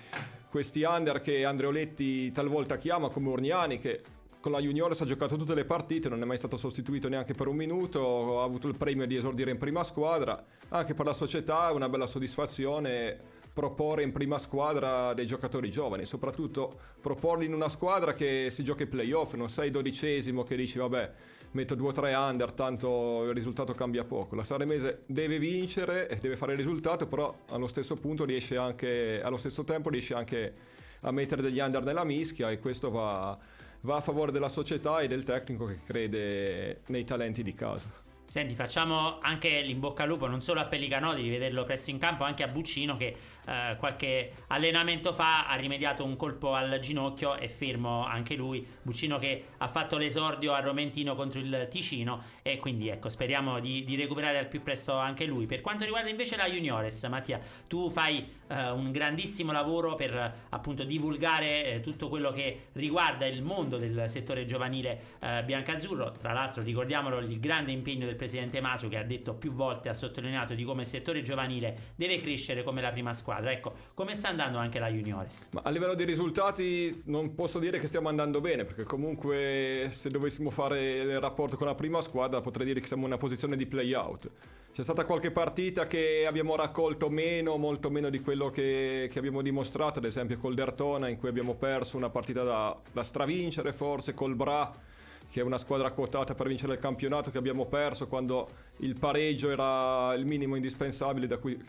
questi 0.51 0.83
under 0.83 1.21
che 1.21 1.45
Andreoletti 1.45 2.31
talvolta 2.31 2.77
chiama 2.77 3.09
come 3.09 3.29
Urniani 3.29 3.79
che 3.79 4.03
con 4.41 4.53
la 4.53 4.61
Juniores 4.61 5.01
ha 5.01 5.05
giocato 5.05 5.37
tutte 5.37 5.55
le 5.55 5.65
partite, 5.65 6.09
non 6.09 6.23
è 6.23 6.25
mai 6.25 6.39
stato 6.39 6.57
sostituito 6.57 7.09
neanche 7.09 7.35
per 7.35 7.49
un 7.49 7.57
minuto, 7.57 8.41
ha 8.41 8.45
avuto 8.45 8.69
il 8.69 8.77
premio 8.77 9.07
di 9.07 9.17
esordire 9.17 9.51
in 9.51 9.59
prima 9.59 9.83
squadra, 9.83 10.43
anche 10.69 10.95
per 10.95 11.07
la 11.07 11.13
società 11.13 11.71
è 11.71 11.73
una 11.73 11.89
bella 11.89 12.07
soddisfazione 12.07 13.37
proporre 13.53 14.05
in 14.05 14.13
prima 14.13 14.39
squadra 14.39 15.13
dei 15.15 15.27
giocatori 15.27 15.69
giovani, 15.69 16.07
soprattutto 16.07 16.79
proporli 17.01 17.45
in 17.45 17.53
una 17.53 17.69
squadra 17.69 18.13
che 18.13 18.51
si 18.51 18.63
gioca 18.63 18.85
i 18.85 18.87
playoff, 18.87 19.35
non 19.35 19.49
sei 19.49 19.73
dodicesimo 19.73 20.45
che 20.45 20.55
dici 20.55 20.79
vabbè 20.79 21.13
metto 21.53 21.75
2 21.75 21.89
o 21.89 21.93
3 21.93 22.15
under, 22.15 22.53
tanto 22.53 23.25
il 23.25 23.35
risultato 23.35 23.73
cambia 23.75 24.05
poco. 24.05 24.37
La 24.37 24.45
Saremese 24.45 25.03
deve 25.07 25.39
vincere 25.39 26.09
e 26.09 26.17
deve 26.17 26.37
fare 26.37 26.53
il 26.53 26.59
risultato, 26.59 27.07
però 27.07 27.35
allo 27.49 27.67
stesso 27.67 27.97
punto 27.97 28.25
riesce 28.25 28.57
anche, 28.57 29.21
allo 29.23 29.37
stesso 29.37 29.65
tempo 29.65 29.91
riesce 29.91 30.15
anche 30.15 30.55
a 31.01 31.11
mettere 31.11 31.43
degli 31.43 31.61
under 31.61 31.85
nella 31.85 32.05
mischia 32.05 32.51
e 32.51 32.59
questo 32.59 32.91
va, 32.91 33.37
va 33.83 33.97
a 33.97 34.01
favore 34.01 34.33
della 34.33 34.49
società 34.49 35.01
e 35.01 35.07
del 35.07 35.25
tecnico 35.25 35.67
che 35.67 35.79
crede 35.85 36.81
nei 36.87 37.05
talenti 37.05 37.43
di 37.43 37.55
casa. 37.55 38.07
Senti, 38.29 38.55
facciamo 38.55 39.19
anche 39.21 39.63
l'imbocca 39.63 40.03
al 40.03 40.09
lupo 40.11 40.27
non 40.27 40.43
solo 40.43 40.61
a 40.61 40.67
Pellicanodi 40.67 41.23
di 41.23 41.31
vederlo 41.31 41.65
presto 41.65 41.89
in 41.89 41.97
campo, 41.97 42.25
anche 42.25 42.43
a 42.43 42.49
Buccino 42.49 42.95
che 42.99 43.17
eh, 43.49 43.77
qualche 43.79 44.33
allenamento 44.49 45.13
fa 45.13 45.49
ha 45.49 45.55
rimediato 45.55 46.05
un 46.05 46.17
colpo 46.17 46.55
al 46.55 46.79
ginocchio 46.81 47.37
e 47.37 47.49
fermo 47.49 48.05
anche 48.05 48.35
lui. 48.35 48.67
Buccino 48.83 49.19
che 49.19 49.45
ha 49.57 49.69
fatto 49.69 49.97
l'esordio 49.97 50.53
a 50.53 50.61
Romentino 50.61 51.15
contro 51.15 51.41
il 51.41 51.67
Ticino 51.71 52.23
e 52.43 52.59
quindi 52.59 52.89
ecco, 52.89 53.09
speriamo 53.09 53.59
di, 53.59 53.85
di 53.85 53.97
recuperare 53.97 54.39
al 54.39 54.49
più 54.49 54.63
presto 54.63 54.95
anche 54.97 55.25
lui. 55.25 55.47
Per 55.47 55.63
quanto 55.63 55.85
riguarda 55.85 56.11
invece 56.11 56.37
la 56.37 56.47
Juniores, 56.47 57.03
Mattia, 57.05 57.41
tu 57.67 57.89
fai 57.89 58.37
eh, 58.49 58.71
un 58.71 58.91
grandissimo 58.91 59.53
lavoro 59.53 59.95
per 59.95 60.35
appunto 60.51 60.85
divulgare 60.85 61.65
eh, 61.65 61.81
tutto 61.81 62.09
quello 62.09 62.31
che 62.33 62.67
riguarda 62.73 63.27
il 63.27 63.43
mondo 63.43 63.79
del 63.79 64.05
settore 64.09 64.45
giovanile 64.45 65.17
eh, 65.21 65.43
biancazzurro. 65.45 66.13
Tra 66.13 66.33
l'altro 66.33 66.63
ricordiamolo 66.63 67.19
il 67.19 67.41
grande 67.41 67.73
impegno 67.73 68.05
del 68.05 68.17
presidente 68.17 68.61
Masu 68.61 68.89
che 68.89 68.99
ha 68.99 69.05
detto 69.05 69.35
più 69.35 69.53
volte, 69.53 69.89
ha 69.89 69.95
sottolineato 69.95 70.55
di 70.55 70.65
come 70.65 70.83
il 70.83 70.89
settore 70.89 71.23
giovanile 71.23 71.95
deve 71.95 72.21
crescere 72.21 72.63
come 72.63 72.83
la 72.83 72.91
prima 72.91 73.13
squadra. 73.15 73.38
Ecco, 73.47 73.73
come 73.95 74.15
sta 74.15 74.29
andando 74.29 74.59
anche 74.59 74.79
la 74.79 74.89
Juniores? 74.89 75.49
Ma 75.53 75.63
a 75.65 75.71
livello 75.71 75.95
di 75.95 76.05
risultati 76.05 77.03
non 77.05 77.35
posso 77.35 77.59
dire 77.59 77.79
che 77.79 77.87
stiamo 77.87 78.09
andando 78.09 78.41
bene, 78.41 78.65
perché 78.65 78.83
comunque 78.83 79.89
se 79.93 80.11
dovessimo 80.11 80.51
fare 80.51 80.97
il 80.97 81.21
rapporto 81.21 81.57
con 81.57 81.67
la 81.67 81.75
prima 81.75 82.01
squadra 82.01 82.41
potrei 82.41 82.67
dire 82.67 82.81
che 82.81 82.87
siamo 82.87 83.03
in 83.03 83.09
una 83.09 83.19
posizione 83.19 83.57
di 83.57 83.67
play-out. 83.67 84.31
C'è 84.73 84.83
stata 84.83 85.05
qualche 85.05 85.31
partita 85.31 85.87
che 85.87 86.25
abbiamo 86.27 86.55
raccolto 86.55 87.09
meno, 87.09 87.57
molto 87.57 87.91
meno 87.91 88.11
di 88.11 88.21
quello 88.21 88.51
che, 88.51 89.09
che 89.11 89.19
abbiamo 89.19 89.43
dimostrato, 89.43 89.99
ad 89.99 90.05
esempio 90.05 90.39
col 90.39 90.55
Dertona 90.55 91.09
in 91.09 91.19
cui 91.19 91.29
abbiamo 91.29 91.55
perso 91.55 91.97
una 91.97 92.11
partita 92.11 92.43
da, 92.43 92.77
da 92.93 93.03
stravincere 93.03 93.73
forse, 93.73 94.15
col 94.15 94.37
Bra 94.37 94.87
che 95.31 95.41
è 95.41 95.43
una 95.43 95.59
squadra 95.59 95.91
quotata 95.93 96.35
per 96.35 96.49
vincere 96.49 96.75
il 96.75 96.79
campionato 96.79 97.31
che 97.31 97.37
abbiamo 97.39 97.67
perso 97.67 98.09
quando 98.09 98.49
il 98.79 98.99
pareggio 98.99 99.51
era 99.51 100.15
il 100.15 100.25
minimo 100.25 100.55
indispensabile 100.55 101.27
da 101.27 101.37
cui, 101.37 101.61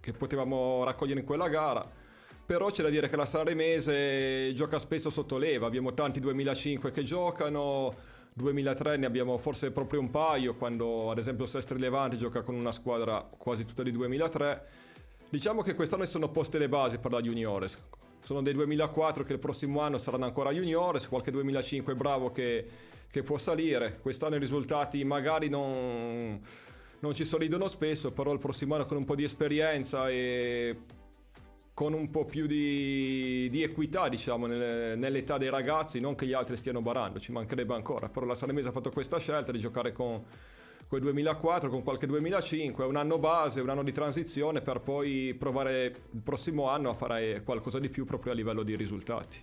che 0.00 0.12
potevamo 0.12 0.84
raccogliere 0.84 1.20
in 1.20 1.26
quella 1.26 1.48
gara. 1.48 1.88
Però 2.44 2.70
c'è 2.70 2.82
da 2.82 2.88
dire 2.88 3.08
che 3.08 3.16
la 3.16 3.26
Saremese 3.26 4.52
gioca 4.54 4.78
spesso 4.78 5.10
sotto 5.10 5.36
leva, 5.36 5.66
abbiamo 5.66 5.92
tanti 5.92 6.18
2005 6.18 6.90
che 6.90 7.02
giocano, 7.02 7.94
2003 8.34 8.96
ne 8.96 9.06
abbiamo 9.06 9.36
forse 9.36 9.70
proprio 9.70 10.00
un 10.00 10.10
paio, 10.10 10.54
quando 10.54 11.10
ad 11.10 11.18
esempio 11.18 11.44
Sestri 11.44 11.78
Levante 11.78 12.16
gioca 12.16 12.42
con 12.42 12.54
una 12.54 12.72
squadra 12.72 13.20
quasi 13.36 13.64
tutta 13.64 13.82
di 13.82 13.92
2003. 13.92 14.66
Diciamo 15.28 15.62
che 15.62 15.74
quest'anno 15.74 16.06
sono 16.06 16.30
poste 16.30 16.56
le 16.56 16.70
basi 16.70 16.96
per 16.98 17.12
la 17.12 17.20
Juniores. 17.20 17.76
Sono 18.20 18.40
dei 18.40 18.54
2004 18.54 19.24
che 19.24 19.34
il 19.34 19.38
prossimo 19.38 19.80
anno 19.80 19.98
saranno 19.98 20.24
ancora 20.24 20.50
Juniores, 20.50 21.06
qualche 21.06 21.30
2005 21.30 21.94
bravo 21.94 22.30
che 22.30 22.66
che 23.10 23.22
può 23.22 23.38
salire. 23.38 23.98
Quest'anno 24.00 24.36
i 24.36 24.38
risultati 24.38 25.02
magari 25.04 25.48
non, 25.48 26.40
non 27.00 27.14
ci 27.14 27.24
sorridono 27.24 27.68
spesso, 27.68 28.12
però 28.12 28.32
il 28.32 28.38
prossimo 28.38 28.74
anno 28.74 28.86
con 28.86 28.96
un 28.96 29.04
po' 29.04 29.14
di 29.14 29.24
esperienza 29.24 30.08
e 30.08 30.76
con 31.74 31.92
un 31.92 32.10
po' 32.10 32.24
più 32.24 32.46
di, 32.46 33.48
di 33.50 33.62
equità, 33.62 34.08
diciamo, 34.08 34.46
nelle, 34.46 34.96
nell'età 34.96 35.38
dei 35.38 35.48
ragazzi, 35.48 36.00
non 36.00 36.16
che 36.16 36.26
gli 36.26 36.32
altri 36.32 36.56
stiano 36.56 36.82
barando, 36.82 37.20
ci 37.20 37.30
mancherebbe 37.30 37.74
ancora, 37.74 38.08
però 38.08 38.26
la 38.26 38.34
Salemese 38.34 38.68
ha 38.68 38.72
fatto 38.72 38.90
questa 38.90 39.18
scelta 39.18 39.52
di 39.52 39.58
giocare 39.58 39.92
con 39.92 40.24
con 40.88 40.98
il 40.98 41.04
2004, 41.04 41.68
con 41.68 41.82
qualche 41.82 42.06
2005, 42.06 42.82
è 42.82 42.86
un 42.86 42.96
anno 42.96 43.18
base, 43.18 43.60
un 43.60 43.68
anno 43.68 43.82
di 43.82 43.92
transizione 43.92 44.62
per 44.62 44.80
poi 44.80 45.34
provare 45.38 45.94
il 46.12 46.22
prossimo 46.22 46.70
anno 46.70 46.88
a 46.88 46.94
fare 46.94 47.42
qualcosa 47.44 47.78
di 47.78 47.90
più 47.90 48.06
proprio 48.06 48.32
a 48.32 48.34
livello 48.34 48.62
di 48.62 48.74
risultati. 48.74 49.36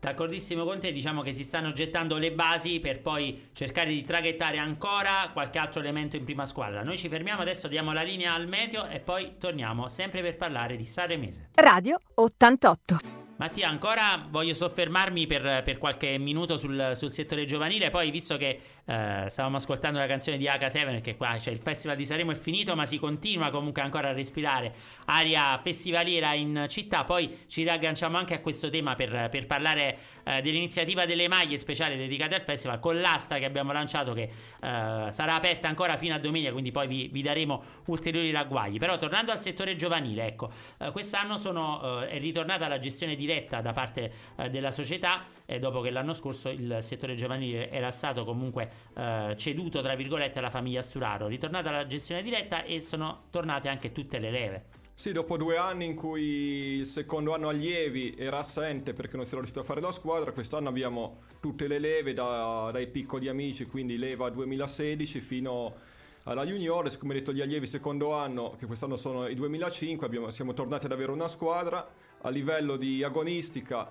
D'accordissimo 0.00 0.64
con 0.64 0.80
te, 0.80 0.92
diciamo 0.92 1.20
che 1.20 1.34
si 1.34 1.44
stanno 1.44 1.72
gettando 1.72 2.16
le 2.16 2.32
basi 2.32 2.80
per 2.80 3.00
poi 3.00 3.50
cercare 3.52 3.90
di 3.90 4.02
traghettare 4.02 4.56
ancora 4.56 5.28
qualche 5.32 5.58
altro 5.58 5.80
elemento 5.80 6.16
in 6.16 6.24
prima 6.24 6.46
squadra. 6.46 6.82
Noi 6.82 6.96
ci 6.96 7.08
fermiamo 7.08 7.42
adesso, 7.42 7.68
diamo 7.68 7.92
la 7.92 8.02
linea 8.02 8.32
al 8.32 8.48
meteo 8.48 8.86
e 8.86 9.00
poi 9.00 9.34
torniamo 9.38 9.88
sempre 9.88 10.22
per 10.22 10.36
parlare 10.36 10.76
di 10.76 10.86
Sanremese. 10.86 11.50
Radio 11.54 12.00
88. 12.14 13.19
Mattia, 13.40 13.70
ancora 13.70 14.26
voglio 14.28 14.52
soffermarmi 14.52 15.26
per, 15.26 15.62
per 15.64 15.78
qualche 15.78 16.18
minuto 16.18 16.58
sul, 16.58 16.90
sul, 16.92 17.10
settore 17.10 17.46
giovanile. 17.46 17.88
Poi, 17.88 18.10
visto 18.10 18.36
che 18.36 18.60
eh, 18.84 19.24
stavamo 19.28 19.56
ascoltando 19.56 19.98
la 19.98 20.04
canzone 20.04 20.36
di 20.36 20.44
H7, 20.44 21.00
che 21.00 21.16
qua 21.16 21.38
cioè, 21.38 21.54
il 21.54 21.60
Festival 21.62 21.96
di 21.96 22.04
Sanremo 22.04 22.32
è 22.32 22.34
finito, 22.34 22.76
ma 22.76 22.84
si 22.84 22.98
continua 22.98 23.48
comunque 23.48 23.80
ancora 23.80 24.10
a 24.10 24.12
respirare 24.12 24.74
aria 25.06 25.58
festivaliera 25.62 26.34
in 26.34 26.66
città. 26.68 27.04
Poi 27.04 27.44
ci 27.46 27.62
riagganciamo 27.62 28.18
anche 28.18 28.34
a 28.34 28.40
questo 28.40 28.68
tema 28.68 28.94
per, 28.94 29.28
per 29.30 29.46
parlare 29.46 29.96
eh, 30.24 30.42
dell'iniziativa 30.42 31.06
delle 31.06 31.26
maglie 31.26 31.56
speciali 31.56 31.96
dedicate 31.96 32.34
al 32.34 32.42
festival 32.42 32.78
con 32.78 33.00
l'asta 33.00 33.38
che 33.38 33.46
abbiamo 33.46 33.72
lanciato, 33.72 34.12
che 34.12 34.24
eh, 34.24 34.30
sarà 34.60 35.34
aperta 35.34 35.66
ancora 35.66 35.96
fino 35.96 36.14
a 36.14 36.18
domenica. 36.18 36.52
Quindi, 36.52 36.72
poi 36.72 36.86
vi, 36.86 37.08
vi 37.10 37.22
daremo 37.22 37.62
ulteriori 37.86 38.30
ragguagli. 38.32 38.76
Però, 38.76 38.98
tornando 38.98 39.32
al 39.32 39.40
settore 39.40 39.76
giovanile, 39.76 40.26
ecco, 40.26 40.52
eh, 40.76 40.90
quest'anno 40.90 41.38
sono, 41.38 42.02
eh, 42.02 42.10
è 42.10 42.18
ritornata 42.18 42.68
la 42.68 42.78
gestione 42.78 43.16
di 43.16 43.28
diretta 43.30 43.60
da 43.60 43.72
parte 43.72 44.12
eh, 44.36 44.50
della 44.50 44.70
società 44.70 45.26
eh, 45.46 45.58
dopo 45.58 45.80
che 45.80 45.90
l'anno 45.90 46.12
scorso 46.12 46.48
il 46.48 46.78
settore 46.80 47.14
giovanile 47.14 47.70
era 47.70 47.90
stato 47.90 48.24
comunque 48.24 48.70
eh, 48.96 49.34
ceduto 49.36 49.80
tra 49.82 49.94
virgolette 49.94 50.38
alla 50.38 50.50
famiglia 50.50 50.82
Sturaro. 50.82 51.28
Ritornata 51.28 51.70
la 51.70 51.86
gestione 51.86 52.22
diretta 52.22 52.64
e 52.64 52.80
sono 52.80 53.24
tornate 53.30 53.68
anche 53.68 53.92
tutte 53.92 54.18
le 54.18 54.30
leve. 54.30 54.64
Sì, 54.94 55.12
dopo 55.12 55.38
due 55.38 55.56
anni 55.56 55.86
in 55.86 55.94
cui 55.94 56.78
il 56.80 56.86
secondo 56.86 57.32
anno 57.32 57.48
allievi 57.48 58.14
era 58.18 58.38
assente 58.38 58.92
perché 58.92 59.16
non 59.16 59.24
si 59.24 59.30
era 59.30 59.38
riuscito 59.38 59.60
a 59.60 59.64
fare 59.66 59.80
la 59.80 59.92
squadra, 59.92 60.32
quest'anno 60.32 60.68
abbiamo 60.68 61.22
tutte 61.40 61.68
le 61.68 61.78
leve 61.78 62.12
da, 62.12 62.68
dai 62.70 62.86
piccoli 62.86 63.28
amici, 63.28 63.64
quindi 63.64 63.96
leva 63.96 64.28
2016 64.28 65.20
fino 65.20 65.74
alla 66.24 66.44
juniores, 66.44 66.98
come 66.98 67.14
detto 67.14 67.32
gli 67.32 67.40
allievi 67.40 67.66
secondo 67.66 68.12
anno, 68.12 68.54
che 68.58 68.66
quest'anno 68.66 68.96
sono 68.96 69.26
i 69.26 69.34
2005, 69.34 70.06
abbiamo, 70.06 70.30
siamo 70.30 70.52
tornati 70.52 70.86
ad 70.86 70.92
avere 70.92 71.12
una 71.12 71.28
squadra. 71.28 71.86
A 72.22 72.28
livello 72.28 72.76
di 72.76 73.02
agonistica 73.02 73.90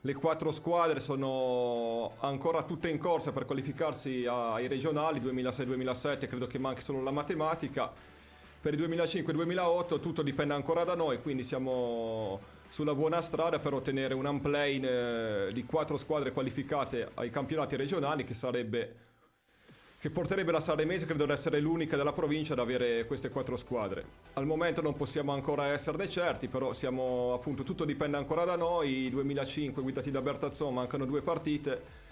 le 0.00 0.14
quattro 0.14 0.52
squadre 0.52 1.00
sono 1.00 2.14
ancora 2.20 2.62
tutte 2.62 2.88
in 2.88 2.98
corsa 2.98 3.32
per 3.32 3.44
qualificarsi 3.44 4.24
ai 4.26 4.68
regionali 4.68 5.20
2006-2007, 5.20 6.26
credo 6.28 6.46
che 6.46 6.58
manchi 6.58 6.80
solo 6.80 7.02
la 7.02 7.10
matematica. 7.10 7.92
Per 8.60 8.72
il 8.72 8.88
2005-2008 8.88 10.00
tutto 10.00 10.22
dipende 10.22 10.54
ancora 10.54 10.84
da 10.84 10.94
noi, 10.94 11.20
quindi 11.20 11.42
siamo 11.42 12.40
sulla 12.68 12.94
buona 12.94 13.20
strada 13.20 13.58
per 13.58 13.74
ottenere 13.74 14.14
un 14.14 14.26
unplane 14.26 15.52
di 15.52 15.64
quattro 15.64 15.96
squadre 15.96 16.32
qualificate 16.32 17.10
ai 17.14 17.28
campionati 17.28 17.76
regionali 17.76 18.24
che 18.24 18.34
sarebbe 18.34 18.96
che 20.06 20.12
porterebbe 20.12 20.52
la 20.52 20.60
Sanremese 20.60 21.04
credo 21.04 21.24
ad 21.24 21.30
essere 21.30 21.58
l'unica 21.58 21.96
della 21.96 22.12
provincia 22.12 22.52
ad 22.52 22.60
avere 22.60 23.06
queste 23.06 23.28
quattro 23.28 23.56
squadre. 23.56 24.04
Al 24.34 24.46
momento 24.46 24.80
non 24.80 24.94
possiamo 24.94 25.32
ancora 25.32 25.72
esserne 25.72 26.08
certi, 26.08 26.46
però 26.46 26.72
siamo 26.72 27.32
appunto 27.34 27.64
tutto 27.64 27.84
dipende 27.84 28.16
ancora 28.16 28.44
da 28.44 28.54
noi. 28.54 29.06
I 29.06 29.10
2005 29.10 29.82
guidati 29.82 30.12
da 30.12 30.22
Bertazzon 30.22 30.74
mancano 30.74 31.06
due 31.06 31.22
partite. 31.22 32.04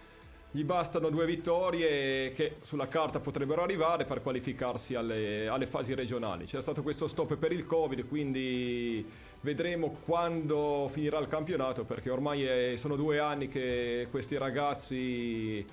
Gli 0.51 0.65
bastano 0.65 1.09
due 1.09 1.25
vittorie 1.25 2.33
che 2.33 2.57
sulla 2.63 2.89
carta 2.89 3.21
potrebbero 3.21 3.63
arrivare 3.63 4.05
per 4.05 4.23
qualificarsi 4.23 4.97
alle, 4.97 5.47
alle 5.47 5.67
fasi 5.67 5.95
regionali. 5.95 6.47
C'è 6.47 6.61
stato 6.61 6.83
questo 6.83 7.07
stop 7.07 7.37
per 7.37 7.53
il 7.53 7.65
Covid, 7.65 8.09
quindi 8.09 9.07
vedremo 9.43 9.99
quando 10.05 10.89
finirà 10.91 11.21
il 11.21 11.29
campionato 11.29 11.85
perché 11.85 12.11
ormai 12.11 12.45
è, 12.45 12.75
sono 12.77 12.97
due 12.97 13.21
anni 13.21 13.47
che 13.47 14.09
questi 14.11 14.37
ragazzi 14.37 15.65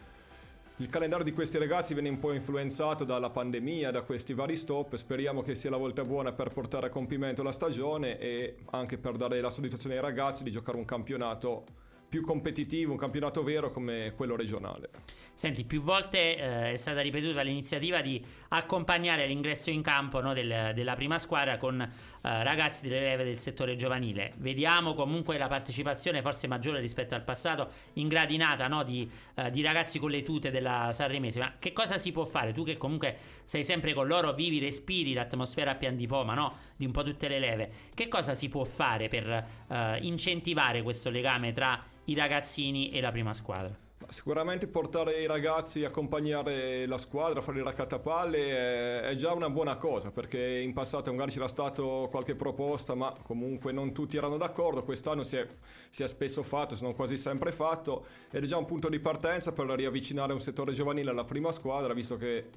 il 0.82 0.90
calendario 0.90 1.24
di 1.24 1.32
questi 1.32 1.60
ragazzi 1.60 1.94
viene 1.94 2.10
un 2.10 2.18
po' 2.18 2.34
influenzato 2.34 3.04
dalla 3.04 3.30
pandemia, 3.30 3.92
da 3.92 4.02
questi 4.02 4.34
vari 4.34 4.58
stop. 4.58 4.96
Speriamo 4.96 5.44
che 5.44 5.54
sia 5.54 5.70
la 5.70 5.78
volta 5.78 6.04
buona 6.04 6.32
per 6.34 6.50
portare 6.50 6.88
a 6.88 6.90
compimento 6.90 7.44
la 7.44 7.52
stagione 7.52 8.18
e 8.18 8.56
anche 8.72 8.98
per 8.98 9.16
dare 9.16 9.40
la 9.42 9.52
soddisfazione 9.52 9.94
ai 9.94 10.02
ragazzi 10.02 10.42
di 10.44 10.50
giocare 10.50 10.78
un 10.80 10.86
campionato 10.86 11.66
più 12.12 12.24
competitivo, 12.24 12.91
un 12.91 12.98
campionato 12.98 13.41
vero 13.41 13.72
come 13.72 14.12
quello 14.18 14.36
regionale. 14.36 14.89
Senti, 15.34 15.63
più 15.63 15.82
volte 15.82 16.36
eh, 16.36 16.72
è 16.74 16.75
stata 16.75 17.00
ripetuta 17.00 17.41
l'iniziativa 17.41 18.01
di 18.01 18.22
accompagnare 18.50 19.25
l'ingresso 19.25 19.70
in 19.70 19.82
campo 19.82 20.20
no, 20.20 20.34
del, 20.34 20.74
della 20.75 20.94
prima 20.96 21.18
squadra 21.18 21.58
con 21.58 21.80
eh, 21.80 21.89
ragazzi 22.22 22.88
delle 22.88 23.00
leve 23.00 23.24
del 23.24 23.39
settore 23.39 23.77
giovanile. 23.77 24.34
Vediamo 24.39 24.94
comunque 24.94 25.38
la 25.38 25.48
partecipazione 25.48 26.22
forse 26.22 26.48
maggiore 26.48 26.82
rispetto 26.82 27.15
al 27.15 27.24
passato, 27.24 27.70
ingradinata 27.94 28.68
no, 28.68 28.84
di, 28.84 29.10
eh, 29.36 29.50
di, 29.50 29.62
ragazzi 29.62 29.98
con 29.98 30.12
le 30.12 30.22
tute 30.22 30.51
della 30.51 30.89
Sanremese. 30.91 31.39
Ma 31.39 31.53
che 31.58 31.72
cosa 31.72 31.98
si 31.98 32.12
può 32.12 32.25
fare? 32.25 32.51
Tu 32.51 32.65
che 32.65 32.75
comunque 32.75 33.18
sei 33.46 33.63
sempre 33.63 33.94
con 33.94 34.08
loro, 34.08 34.34
vivi, 34.34 34.60
respiri 34.60 35.13
l'atmosfera 35.13 35.72
a 35.72 35.75
pian 35.75 35.96
di 35.96 36.08
poma 36.08 36.34
no, 36.34 36.56
di 36.82 36.86
un 36.86 36.92
po' 36.92 37.04
tutte 37.04 37.28
le 37.28 37.40
leve. 37.40 37.72
Che 37.94 38.08
cosa 38.08 38.34
si 38.34 38.50
può 38.50 38.64
fare 38.64 39.08
per 39.08 39.28
eh, 39.28 40.00
incentivare 40.02 40.82
questo 40.82 41.10
legame 41.10 41.52
tra 41.52 41.82
i 42.06 42.16
ragazzini 42.16 42.90
e 42.92 43.00
la 43.02 43.12
prima 43.12 43.34
squadra? 43.34 43.78
Sicuramente 44.08 44.68
portare 44.68 45.22
i 45.22 45.28
ragazzi, 45.28 45.86
accompagnare 45.86 46.88
la 46.88 46.98
squadra, 46.98 47.40
fare 47.40 47.60
il 47.60 47.64
raccattapalle 47.64 48.50
è, 48.50 49.00
è, 49.02 49.16
già 49.16 49.32
una 49.32 49.50
buona 49.50 49.78
cosa 49.78 50.12
perché 50.12 50.60
in 50.60 50.74
passato 50.74 51.12
magari 51.12 51.32
c'era 51.32 51.48
stata 51.48 51.84
qualche 52.10 52.36
proposta 52.36 52.96
ma 52.96 53.16
comunque 53.22 53.72
non 53.72 53.94
tutti 53.94 54.18
erano 54.18 54.38
d'accordo, 54.38 54.84
quest'anno 54.84 55.24
si 55.24 55.38
è, 55.38 55.48
si 55.92 56.02
è 56.02 56.08
spesso 56.08 56.42
fatto, 56.42 56.76
se 56.76 56.84
non 56.84 56.96
quasi 56.96 57.16
sempre 57.16 57.52
fatto 57.52 58.06
ed 58.32 58.44
è 58.44 58.48
già 58.48 58.58
un 58.58 58.66
punto 58.66 58.90
di 58.90 59.00
partenza 59.00 59.54
per 59.54 59.68
riavvicinare 59.68 60.34
un 60.34 60.42
settore 60.42 60.74
giovanile 60.74 61.12
alla 61.12 61.24
prima 61.24 61.52
squadra 61.52 61.94
visto 61.94 62.18
che 62.18 62.50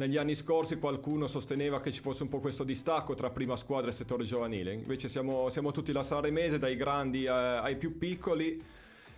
negli 0.00 0.16
anni 0.16 0.34
scorsi 0.34 0.78
qualcuno 0.78 1.26
sosteneva 1.26 1.82
che 1.82 1.92
ci 1.92 2.00
fosse 2.00 2.22
un 2.22 2.30
po' 2.30 2.40
questo 2.40 2.64
distacco 2.64 3.12
tra 3.14 3.28
prima 3.28 3.54
squadra 3.54 3.90
e 3.90 3.92
settore 3.92 4.24
giovanile. 4.24 4.72
Invece 4.72 5.10
siamo, 5.10 5.50
siamo 5.50 5.72
tutti 5.72 5.92
la 5.92 6.02
Saremese, 6.02 6.58
dai 6.58 6.74
grandi 6.74 7.26
ai 7.26 7.76
più 7.76 7.98
piccoli. 7.98 8.58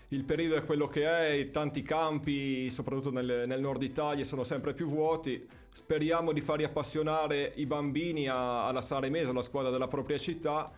Il 0.09 0.25
periodo 0.25 0.57
è 0.57 0.65
quello 0.65 0.89
che 0.89 1.07
è, 1.07 1.51
tanti 1.53 1.83
campi, 1.83 2.69
soprattutto 2.69 3.13
nel, 3.13 3.45
nel 3.47 3.61
nord 3.61 3.81
Italia, 3.81 4.25
sono 4.25 4.43
sempre 4.43 4.75
più 4.75 4.87
vuoti. 4.87 5.47
Speriamo 5.71 6.33
di 6.33 6.41
far 6.41 6.59
riappassionare 6.59 7.53
i 7.55 7.65
bambini 7.65 8.27
a, 8.27 8.67
alla 8.67 8.81
Saremese, 8.81 9.31
alla 9.31 9.41
squadra 9.41 9.71
della 9.71 9.87
propria 9.87 10.19
città 10.19 10.73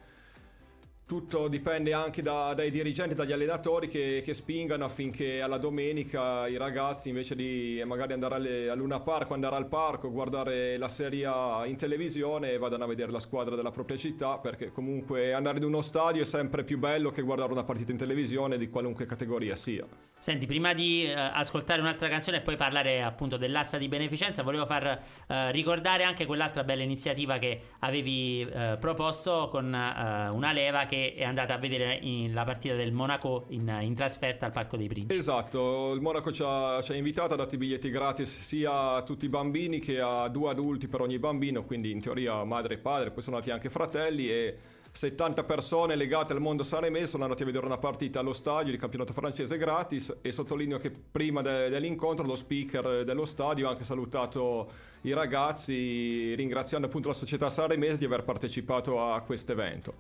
tutto 1.07 1.49
dipende 1.49 1.93
anche 1.93 2.23
da, 2.23 2.55
dai 2.55 2.71
dirigenti, 2.71 3.15
dagli 3.15 3.33
allenatori 3.33 3.89
che, 3.89 4.23
che, 4.25 4.33
spingano 4.33 4.87
affinché 4.87 5.43
alla 5.43 5.59
domenica 5.59 6.49
i 6.49 6.57
ragazzi 6.57 7.11
invece 7.11 7.35
di 7.35 7.83
magari 7.85 8.15
andare 8.15 8.35
alle, 8.37 8.71
a 8.71 8.75
Luna 8.75 9.01
Park, 9.01 9.31
andare 9.33 9.57
al 9.57 9.67
parco, 9.67 10.11
guardare 10.11 10.79
la 10.79 10.89
serie 10.89 11.29
in 11.67 11.77
televisione 11.77 12.57
vadano 12.57 12.85
a 12.85 12.87
vedere 12.87 13.11
la 13.11 13.19
squadra 13.19 13.55
della 13.55 13.71
propria 13.71 13.99
città 13.99 14.39
perché 14.39 14.73
comunque 14.73 15.35
andare 15.35 15.59
in 15.59 15.65
uno 15.65 15.83
stadio 15.83 16.23
è 16.23 16.27
sempre 16.27 16.65
più 16.65 16.79
bello 16.79 17.11
che 17.11 17.21
guardare 17.21 17.53
una 17.53 17.65
partita 17.65 17.93
in 17.93 17.99
televisione 17.99 18.57
di 18.57 18.71
qualunque 18.71 19.05
categoria 19.05 19.57
sia. 19.57 19.87
Senti, 20.25 20.47
prima 20.47 20.73
di 20.73 21.05
eh, 21.05 21.13
ascoltare 21.13 21.83
un'altra 21.83 22.09
canzone 22.09 22.39
e 22.39 22.41
poi 22.41 22.57
parlare 22.57 23.03
appunto 23.03 23.37
dell'asta 23.37 23.77
di 23.77 23.89
beneficenza, 23.89 24.43
volevo 24.43 24.65
far 24.65 24.87
eh, 25.27 25.53
ricordare 25.53 26.05
anche 26.05 26.25
quell'altra 26.25 26.65
bella 26.65 26.83
iniziativa 26.83 27.37
che 27.37 27.61
avevi 27.81 28.41
eh, 28.41 28.79
proposto 28.81 29.49
con 29.51 29.75
eh, 29.75 30.29
una 30.31 30.53
leva 30.53 30.87
che 30.87 30.94
è 31.17 31.25
andata 31.25 31.55
a 31.55 31.59
vedere 31.59 31.99
in, 32.01 32.33
la 32.33 32.45
partita 32.45 32.75
del 32.75 32.93
Monaco 32.93 33.45
in, 33.49 33.79
in, 33.83 33.95
trasferta 33.95 34.47
al 34.47 34.53
Parco 34.53 34.77
dei 34.77 34.89
Principi. 34.89 35.19
Esatto, 35.19 35.93
il 35.93 36.01
Monaco 36.01 36.33
ci 36.33 36.43
ha, 36.45 36.81
ci 36.83 36.93
ha 36.93 36.95
invitato, 36.95 37.35
ha 37.35 37.37
dato 37.37 37.55
i 37.55 37.59
biglietti 37.59 37.91
gratis 37.91 38.41
sia 38.41 38.95
a 38.95 39.03
tutti 39.03 39.25
i 39.25 39.29
bambini 39.29 39.79
che 39.79 40.01
a 40.01 40.29
due 40.29 40.51
adulti 40.51 40.89
per 40.89 41.01
ogni 41.01 41.19
bambino, 41.19 41.65
quindi 41.65 41.91
in 41.91 42.01
teoria 42.01 42.45
madre 42.45 42.75
e 42.75 42.79
padre, 42.79 43.11
poi 43.11 43.23
sono 43.23 43.37
nati 43.37 43.51
anche 43.51 43.69
fratelli 43.69 44.29
e 44.29 44.57
70 44.97 45.43
persone 45.43 45.97
legate 45.97 46.33
al 46.33 46.41
mondo 46.41 46.63
saremese 46.63 47.09
sono 47.09 47.25
andati 47.25 47.43
a 47.43 47.47
vedere 47.47 47.67
una 47.67 47.79
partita 47.79 48.21
allo 48.21 48.33
stadio 48.33 48.71
di 48.71 48.79
campionato 48.79 49.13
francese 49.13 49.59
gratis 49.59 50.19
e 50.23 50.31
sottolineo 50.31 50.79
che 50.79 50.93
prima 50.93 51.43
de- 51.43 51.69
dell'incontro 51.69 52.25
lo 52.25 52.37
speaker 52.37 53.03
dello 53.03 53.25
stadio 53.25 53.67
ha 53.67 53.71
anche 53.71 53.83
salutato 53.83 54.71
i 55.01 55.13
ragazzi 55.13 56.33
ringraziando 56.37 56.87
appunto 56.87 57.09
la 57.09 57.15
società 57.15 57.51
saremese 57.51 57.97
di 57.97 58.05
aver 58.05 58.23
partecipato 58.23 59.03
a 59.03 59.21
questo 59.23 59.51
evento. 59.51 59.95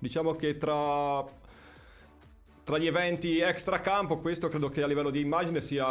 Diciamo 0.00 0.34
che 0.34 0.56
tra 0.56 1.22
tra 2.64 2.78
gli 2.78 2.86
eventi 2.86 3.38
extra 3.40 3.80
campo 3.80 4.18
questo 4.18 4.48
credo 4.48 4.70
che 4.70 4.82
a 4.82 4.86
livello 4.86 5.10
di 5.10 5.20
immagine 5.20 5.60
sia 5.60 5.86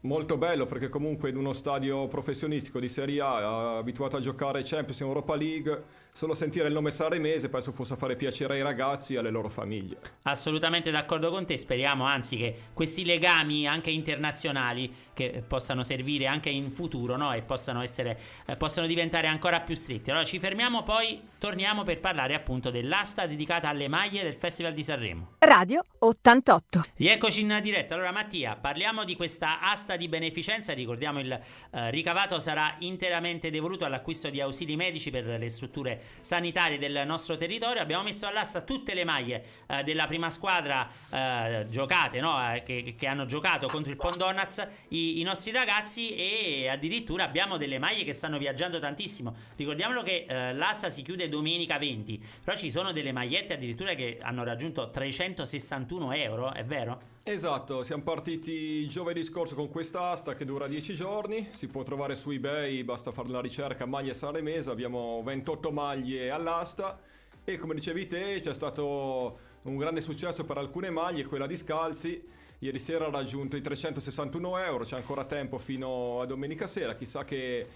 molto 0.00 0.36
bello 0.36 0.66
perché 0.66 0.88
comunque 0.88 1.30
in 1.30 1.36
uno 1.36 1.52
stadio 1.52 2.06
professionistico 2.06 2.78
di 2.78 2.88
Serie 2.88 3.20
A 3.20 3.78
abituato 3.78 4.16
a 4.16 4.20
giocare 4.20 4.62
Champions 4.62 5.00
in 5.00 5.06
Europa 5.06 5.34
League 5.34 5.82
solo 6.16 6.32
sentire 6.32 6.68
il 6.68 6.72
nome 6.72 6.90
saremese 6.90 7.50
penso 7.50 7.72
possa 7.72 7.94
fare 7.94 8.16
piacere 8.16 8.54
ai 8.54 8.62
ragazzi 8.62 9.12
e 9.12 9.18
alle 9.18 9.28
loro 9.28 9.50
famiglie. 9.50 9.98
Assolutamente 10.22 10.90
d'accordo 10.90 11.28
con 11.28 11.44
te, 11.44 11.58
speriamo 11.58 12.04
anzi 12.04 12.38
che 12.38 12.56
questi 12.72 13.04
legami 13.04 13.68
anche 13.68 13.90
internazionali 13.90 14.90
che 15.12 15.44
possano 15.46 15.82
servire 15.82 16.26
anche 16.26 16.48
in 16.48 16.72
futuro 16.72 17.18
no? 17.18 17.34
e 17.34 17.42
possano, 17.42 17.82
essere, 17.82 18.18
eh, 18.46 18.56
possano 18.56 18.86
diventare 18.86 19.26
ancora 19.26 19.60
più 19.60 19.74
stretti. 19.74 20.08
Allora 20.08 20.24
ci 20.24 20.38
fermiamo 20.38 20.84
poi, 20.84 21.20
torniamo 21.36 21.82
per 21.84 22.00
parlare 22.00 22.32
appunto 22.32 22.70
dell'asta 22.70 23.26
dedicata 23.26 23.68
alle 23.68 23.86
maglie 23.86 24.22
del 24.22 24.36
Festival 24.36 24.72
di 24.72 24.82
Sanremo. 24.82 25.34
Radio 25.40 25.84
88. 25.98 26.82
Rieccoci 26.94 27.42
in 27.42 27.58
diretta. 27.62 27.92
Allora 27.92 28.10
Mattia, 28.10 28.56
parliamo 28.56 29.04
di 29.04 29.16
questa 29.16 29.60
asta 29.60 29.96
di 29.96 30.08
beneficenza, 30.08 30.72
ricordiamo 30.72 31.20
il 31.20 31.30
eh, 31.30 31.90
ricavato 31.90 32.40
sarà 32.40 32.76
interamente 32.78 33.50
devoluto 33.50 33.84
all'acquisto 33.84 34.30
di 34.30 34.40
ausili 34.40 34.76
medici 34.76 35.10
per 35.10 35.26
le 35.26 35.48
strutture 35.50 36.04
sanitarie 36.20 36.78
del 36.78 37.04
nostro 37.06 37.36
territorio. 37.36 37.80
Abbiamo 37.82 38.02
messo 38.02 38.26
all'asta 38.26 38.60
tutte 38.60 38.94
le 38.94 39.04
maglie 39.04 39.44
eh, 39.66 39.82
della 39.82 40.06
prima 40.06 40.30
squadra 40.30 40.88
eh, 41.10 41.66
giocate, 41.68 42.20
no? 42.20 42.54
Eh, 42.54 42.62
che, 42.62 42.94
che, 42.96 43.06
hanno 43.06 43.26
giocato 43.26 43.68
contro 43.68 43.90
il 43.90 43.96
Pondonaz, 43.96 44.66
i, 44.88 45.20
i, 45.20 45.22
nostri 45.22 45.52
ragazzi 45.52 46.14
e 46.14 46.68
addirittura 46.68 47.24
abbiamo 47.24 47.56
delle 47.56 47.78
maglie 47.78 48.04
che 48.04 48.12
stanno 48.12 48.38
viaggiando 48.38 48.78
tantissimo. 48.78 49.34
Ricordiamolo 49.56 50.02
che 50.02 50.26
eh, 50.28 50.52
l'asta 50.54 50.90
si 50.90 51.02
chiude 51.02 51.28
domenica 51.28 51.78
20, 51.78 52.22
però 52.44 52.56
ci 52.56 52.70
sono 52.70 52.92
delle 52.92 53.12
magliette 53.12 53.54
addirittura 53.54 53.94
che 53.94 54.18
hanno 54.20 54.44
raggiunto 54.44 54.90
361 54.90 56.12
euro, 56.12 56.52
è 56.52 56.64
vero? 56.64 57.14
Esatto, 57.28 57.82
siamo 57.82 58.04
partiti 58.04 58.86
giovedì 58.86 59.24
scorso 59.24 59.56
con 59.56 59.68
questa 59.68 60.10
asta 60.10 60.34
che 60.34 60.44
dura 60.44 60.68
10 60.68 60.94
giorni, 60.94 61.48
si 61.50 61.66
può 61.66 61.82
trovare 61.82 62.14
su 62.14 62.30
eBay, 62.30 62.84
basta 62.84 63.10
fare 63.10 63.32
la 63.32 63.40
ricerca 63.40 63.84
maglie 63.84 64.14
saremese, 64.14 64.70
abbiamo 64.70 65.20
28 65.24 65.72
maglie 65.72 66.30
all'asta. 66.30 67.00
E 67.42 67.58
come 67.58 67.74
dicevi 67.74 68.06
te 68.06 68.40
c'è 68.40 68.54
stato 68.54 69.38
un 69.62 69.76
grande 69.76 70.02
successo 70.02 70.44
per 70.44 70.58
alcune 70.58 70.90
maglie, 70.90 71.24
quella 71.24 71.48
di 71.48 71.56
Scalzi, 71.56 72.24
ieri 72.60 72.78
sera 72.78 73.06
ha 73.06 73.10
raggiunto 73.10 73.56
i 73.56 73.60
361 73.60 74.58
euro, 74.58 74.84
c'è 74.84 74.94
ancora 74.94 75.24
tempo 75.24 75.58
fino 75.58 76.20
a 76.20 76.26
domenica 76.26 76.68
sera, 76.68 76.94
chissà 76.94 77.24
che 77.24 77.66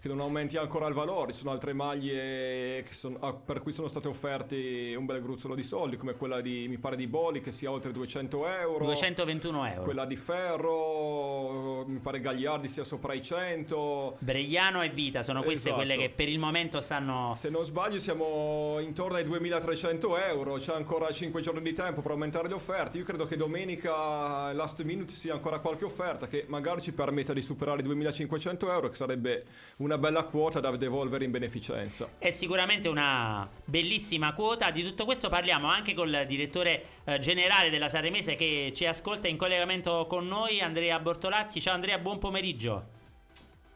che 0.00 0.08
non 0.08 0.20
aumenti 0.20 0.56
ancora 0.56 0.86
il 0.86 0.94
valore. 0.94 1.32
Ci 1.32 1.38
sono 1.38 1.50
altre 1.50 1.72
maglie 1.72 2.84
sono, 2.90 3.16
ah, 3.20 3.32
per 3.32 3.62
cui 3.62 3.72
sono 3.72 3.88
state 3.88 4.08
offerte 4.08 4.94
un 4.96 5.06
bel 5.06 5.20
gruzzolo 5.22 5.54
di 5.54 5.62
soldi, 5.62 5.96
come 5.96 6.14
quella 6.14 6.40
di, 6.40 6.66
mi 6.68 6.78
pare, 6.78 6.96
di 6.96 7.06
Boli, 7.06 7.40
che 7.40 7.52
sia 7.52 7.70
oltre 7.70 7.92
200 7.92 8.46
euro. 8.46 8.84
221 8.84 9.66
euro. 9.66 9.82
Quella 9.82 10.04
di 10.04 10.16
Ferro, 10.16 11.84
mi 11.86 11.98
pare 11.98 12.20
Gagliardi 12.20 12.68
sia 12.68 12.84
sopra 12.84 13.12
i 13.14 13.22
100. 13.22 14.16
Bregliano 14.18 14.82
e 14.82 14.90
Vita 14.90 15.22
sono 15.22 15.42
queste 15.42 15.68
esatto. 15.68 15.84
quelle 15.84 15.96
che 15.96 16.10
per 16.10 16.28
il 16.28 16.38
momento 16.38 16.80
stanno... 16.80 17.34
Se 17.36 17.48
non 17.50 17.64
sbaglio 17.64 17.98
siamo 17.98 18.78
intorno 18.80 19.16
ai 19.16 19.24
2300 19.24 20.16
euro, 20.18 20.54
c'è 20.54 20.74
ancora 20.74 21.10
5 21.10 21.40
giorni 21.40 21.62
di 21.62 21.72
tempo 21.72 22.02
per 22.02 22.12
aumentare 22.12 22.48
le 22.48 22.54
offerte. 22.54 22.98
Io 22.98 23.04
credo 23.04 23.26
che 23.26 23.36
domenica, 23.36 24.52
last 24.52 24.82
minute, 24.82 25.12
sia 25.12 25.34
ancora 25.34 25.58
qualche 25.58 25.84
offerta 25.84 26.26
che 26.26 26.44
magari 26.48 26.80
ci 26.80 26.92
permetta 26.92 27.32
di 27.32 27.42
superare 27.42 27.80
i 27.80 27.84
2500 27.84 28.72
euro, 28.72 28.88
che 28.88 28.94
sarebbe 28.94 29.44
un 29.78 29.87
una 29.88 29.96
bella 29.96 30.24
quota 30.24 30.60
da 30.60 30.76
devolvere 30.76 31.24
in 31.24 31.30
beneficenza. 31.30 32.10
È 32.18 32.28
sicuramente 32.28 32.88
una 32.88 33.48
bellissima 33.64 34.34
quota. 34.34 34.70
Di 34.70 34.82
tutto 34.84 35.06
questo 35.06 35.30
parliamo 35.30 35.66
anche 35.68 35.94
col 35.94 36.24
direttore 36.26 36.84
eh, 37.04 37.18
generale 37.18 37.70
della 37.70 37.88
Sanremese 37.88 38.36
che 38.36 38.70
ci 38.74 38.84
ascolta 38.84 39.28
in 39.28 39.38
collegamento 39.38 40.06
con 40.06 40.28
noi, 40.28 40.60
Andrea 40.60 40.98
Bortolazzi. 40.98 41.58
Ciao 41.60 41.72
Andrea, 41.72 41.96
buon 41.98 42.18
pomeriggio. 42.18 42.96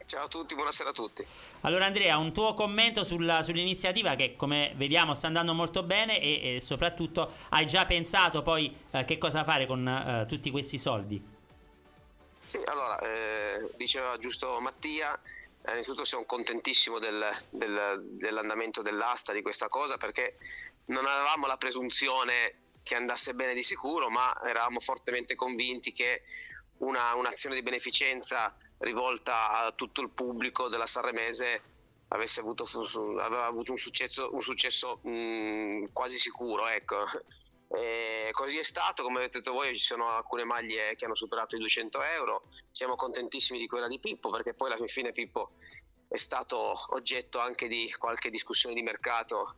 Ciao 0.05 0.25
a 0.25 0.27
tutti, 0.27 0.53
buonasera 0.53 0.89
a 0.89 0.93
tutti. 0.93 1.25
Allora 1.61 1.85
Andrea, 1.85 2.17
un 2.17 2.31
tuo 2.31 2.53
commento 2.53 3.03
sulla, 3.03 3.41
sull'iniziativa 3.41 4.13
che 4.13 4.35
come 4.35 4.73
vediamo 4.75 5.15
sta 5.15 5.27
andando 5.27 5.53
molto 5.53 5.81
bene 5.81 6.21
e, 6.21 6.55
e 6.55 6.59
soprattutto 6.59 7.31
hai 7.49 7.65
già 7.65 7.85
pensato 7.85 8.43
poi 8.43 8.75
eh, 8.91 9.05
che 9.05 9.17
cosa 9.17 9.43
fare 9.43 9.65
con 9.65 9.87
eh, 9.87 10.25
tutti 10.27 10.51
questi 10.51 10.77
soldi? 10.77 11.31
Sì, 12.45 12.59
allora, 12.65 12.99
eh, 12.99 13.71
diceva 13.77 14.15
giusto 14.19 14.59
Mattia, 14.59 15.19
innanzitutto 15.71 16.05
siamo 16.05 16.25
contentissimi 16.25 16.99
del, 16.99 17.25
del, 17.49 18.01
dell'andamento 18.17 18.81
dell'asta 18.81 19.31
di 19.31 19.41
questa 19.41 19.69
cosa 19.69 19.97
perché 19.97 20.37
non 20.85 21.05
avevamo 21.05 21.47
la 21.47 21.57
presunzione 21.57 22.61
che 22.83 22.95
andasse 22.95 23.33
bene 23.33 23.53
di 23.53 23.63
sicuro, 23.63 24.09
ma 24.09 24.33
eravamo 24.43 24.79
fortemente 24.79 25.35
convinti 25.35 25.93
che 25.93 26.21
una, 26.79 27.15
un'azione 27.15 27.55
di 27.55 27.63
beneficenza 27.63 28.53
rivolta 28.79 29.63
a 29.63 29.71
tutto 29.71 30.01
il 30.01 30.09
pubblico 30.09 30.67
della 30.67 30.85
Sanremese 30.85 31.61
avesse 32.09 32.41
avuto, 32.41 32.65
aveva 33.21 33.45
avuto 33.45 33.71
un 33.71 33.77
successo, 33.77 34.33
un 34.33 34.41
successo 34.41 34.99
mh, 35.03 35.93
quasi 35.93 36.17
sicuro. 36.17 36.67
Ecco. 36.67 37.05
E 37.75 38.29
così 38.33 38.59
è 38.59 38.63
stato, 38.63 39.01
come 39.01 39.17
avete 39.17 39.39
detto 39.39 39.51
voi, 39.51 39.75
ci 39.75 39.83
sono 39.83 40.07
alcune 40.07 40.43
maglie 40.43 40.93
che 40.95 41.05
hanno 41.05 41.15
superato 41.15 41.55
i 41.55 41.59
200 41.59 42.03
euro. 42.03 42.43
Siamo 42.69 42.93
contentissimi 42.93 43.57
di 43.57 43.65
quella 43.65 43.87
di 43.87 43.99
Pippo 43.99 44.29
perché 44.29 44.53
poi 44.53 44.71
alla 44.71 44.85
fine 44.85 45.09
Pippo 45.09 45.49
è 46.07 46.17
stato 46.17 46.71
oggetto 46.89 47.39
anche 47.39 47.67
di 47.67 47.91
qualche 47.97 48.29
discussione 48.29 48.75
di 48.75 48.83
mercato. 48.83 49.55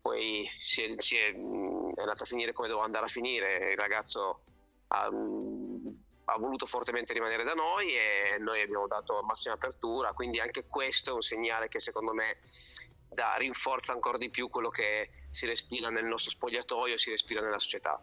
Poi 0.00 0.48
si 0.48 0.82
è, 0.82 0.94
si 0.98 1.16
è, 1.16 1.32
è 1.32 2.00
andata 2.00 2.22
a 2.22 2.26
finire 2.26 2.52
come 2.52 2.68
doveva 2.68 2.86
andare 2.86 3.06
a 3.06 3.08
finire. 3.08 3.72
Il 3.72 3.76
ragazzo 3.76 4.42
ha, 4.88 5.06
ha 5.06 6.38
voluto 6.38 6.64
fortemente 6.64 7.12
rimanere 7.12 7.42
da 7.42 7.54
noi 7.54 7.88
e 7.88 8.38
noi 8.38 8.60
abbiamo 8.60 8.86
dato 8.86 9.20
massima 9.24 9.54
apertura. 9.54 10.12
Quindi 10.12 10.38
anche 10.38 10.64
questo 10.64 11.10
è 11.10 11.14
un 11.14 11.22
segnale 11.22 11.66
che 11.66 11.80
secondo 11.80 12.14
me 12.14 12.38
da, 13.10 13.34
rinforza 13.36 13.92
ancora 13.92 14.18
di 14.18 14.30
più 14.30 14.48
quello 14.48 14.68
che 14.68 15.10
si 15.30 15.46
respira 15.46 15.88
nel 15.90 16.04
nostro 16.04 16.30
spogliatoio, 16.30 16.96
si 16.96 17.10
respira 17.10 17.40
nella 17.40 17.58
società. 17.58 18.02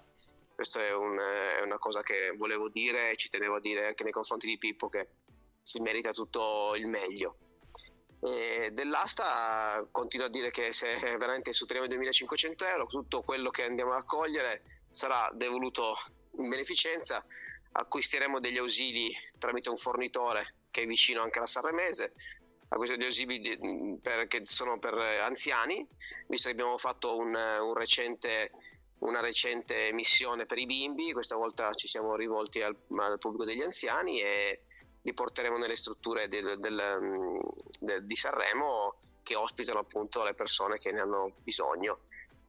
Questa 0.54 0.82
è, 0.82 0.94
un, 0.94 1.18
è 1.18 1.62
una 1.64 1.78
cosa 1.78 2.02
che 2.02 2.32
volevo 2.36 2.70
dire 2.70 3.12
e 3.12 3.16
ci 3.18 3.30
tenevo 3.30 3.56
a 3.56 3.60
dire 3.60 3.88
anche 3.88 4.04
nei 4.04 4.14
confronti 4.14 4.48
di 4.48 4.58
Pippo 4.58 4.88
che 4.88 5.10
si 5.62 5.80
merita 5.80 6.12
tutto 6.12 6.74
il 6.76 6.88
meglio. 6.88 7.38
E 8.22 8.72
dell'asta 8.72 9.86
continuo 9.92 10.28
a 10.28 10.30
dire 10.30 10.50
che 10.50 10.72
se 10.74 10.96
veramente 11.18 11.52
superiamo 11.52 11.88
i 11.88 11.90
2500 11.90 12.66
euro 12.66 12.86
tutto 12.86 13.22
quello 13.22 13.50
che 13.50 13.64
andiamo 13.64 13.92
a 13.92 13.96
raccogliere 13.96 14.62
sarà 14.90 15.30
devoluto 15.34 15.94
in 16.38 16.50
beneficenza 16.50 17.24
acquisteremo 17.78 18.40
degli 18.40 18.58
ausili 18.58 19.14
tramite 19.38 19.70
un 19.70 19.76
fornitore 19.76 20.56
che 20.72 20.84
è 20.84 20.86
vicino 20.86 21.22
anche 21.22 21.40
alla 21.40 21.48
Sanremese 21.48 22.14
a 22.70 22.76
questi 22.76 22.96
audiolibri 22.96 24.00
che 24.28 24.46
sono 24.46 24.80
per 24.80 24.94
anziani, 24.96 25.88
visto 26.28 26.48
che 26.48 26.54
abbiamo 26.54 26.78
fatto 26.78 27.16
un, 27.16 27.34
un 27.36 27.74
recente 27.74 28.52
una 29.00 29.20
recente 29.20 29.92
missione 29.92 30.46
per 30.46 30.58
i 30.58 30.66
bimbi, 30.66 31.12
questa 31.12 31.36
volta 31.36 31.72
ci 31.74 31.88
siamo 31.88 32.16
rivolti 32.16 32.62
al, 32.62 32.76
al 32.98 33.18
pubblico 33.18 33.46
degli 33.46 33.62
anziani 33.62 34.22
e 34.22 34.62
li 35.02 35.14
porteremo 35.14 35.58
nelle 35.58 35.76
strutture 35.76 36.28
del, 36.28 36.58
del, 36.60 37.40
del, 37.80 38.06
di 38.06 38.16
Sanremo 38.16 38.96
che 39.22 39.36
ospitano 39.36 39.80
appunto 39.80 40.24
le 40.24 40.34
persone 40.34 40.78
che 40.78 40.92
ne 40.92 41.02
hanno 41.02 41.32
bisogno. 41.44 42.00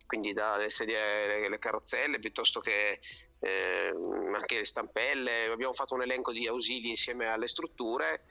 Quindi 0.06 0.32
dalle 0.32 0.70
sedie, 0.70 1.48
le 1.48 1.58
carrozzelle 1.58 2.20
piuttosto 2.20 2.60
che 2.60 3.00
eh, 3.40 3.92
anche 4.34 4.58
le 4.58 4.64
stampelle, 4.64 5.46
abbiamo 5.46 5.72
fatto 5.72 5.94
un 5.94 6.02
elenco 6.02 6.32
di 6.32 6.46
ausili 6.46 6.88
insieme 6.88 7.26
alle 7.26 7.48
strutture 7.48 8.22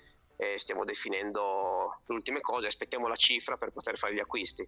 stiamo 0.58 0.84
definendo 0.84 2.00
le 2.06 2.14
ultime 2.14 2.42
cose, 2.42 2.68
aspettiamo 2.68 3.08
la 3.08 3.16
cifra 3.16 3.58
per 3.58 3.72
poter 3.72 3.98
fare 3.98 4.14
gli 4.14 4.20
acquisti. 4.20 4.68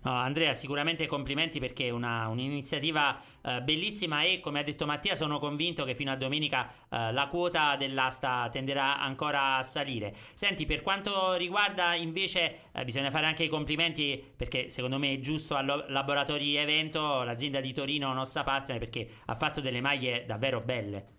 No, 0.00 0.12
Andrea, 0.12 0.54
sicuramente 0.54 1.06
complimenti 1.08 1.58
perché 1.58 1.86
è 1.86 1.90
una, 1.90 2.28
un'iniziativa 2.28 3.20
eh, 3.42 3.60
bellissima 3.62 4.22
e 4.22 4.38
come 4.38 4.60
ha 4.60 4.62
detto 4.62 4.86
Mattia 4.86 5.16
sono 5.16 5.40
convinto 5.40 5.82
che 5.84 5.96
fino 5.96 6.12
a 6.12 6.16
domenica 6.16 6.70
eh, 6.88 7.12
la 7.12 7.26
quota 7.26 7.74
dell'asta 7.74 8.48
tenderà 8.48 9.00
ancora 9.00 9.56
a 9.56 9.62
salire. 9.64 10.14
Senti, 10.34 10.66
per 10.66 10.82
quanto 10.82 11.34
riguarda 11.34 11.94
invece, 11.96 12.70
eh, 12.72 12.84
bisogna 12.84 13.10
fare 13.10 13.26
anche 13.26 13.42
i 13.42 13.48
complimenti 13.48 14.22
perché 14.36 14.70
secondo 14.70 14.98
me 14.98 15.14
è 15.14 15.18
giusto 15.18 15.56
al 15.56 15.86
Laboratori 15.88 16.54
Evento, 16.54 17.24
l'azienda 17.24 17.60
di 17.60 17.72
Torino, 17.72 18.12
nostra 18.12 18.44
partner, 18.44 18.78
perché 18.78 19.08
ha 19.26 19.34
fatto 19.34 19.60
delle 19.60 19.80
maglie 19.80 20.24
davvero 20.26 20.60
belle. 20.60 21.17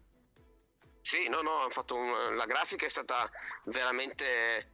Sì, 1.02 1.28
no, 1.30 1.42
no, 1.42 1.68
un, 1.92 2.36
la 2.36 2.46
grafica 2.46 2.86
è 2.86 2.90
stata 2.90 3.30
veramente 3.66 4.72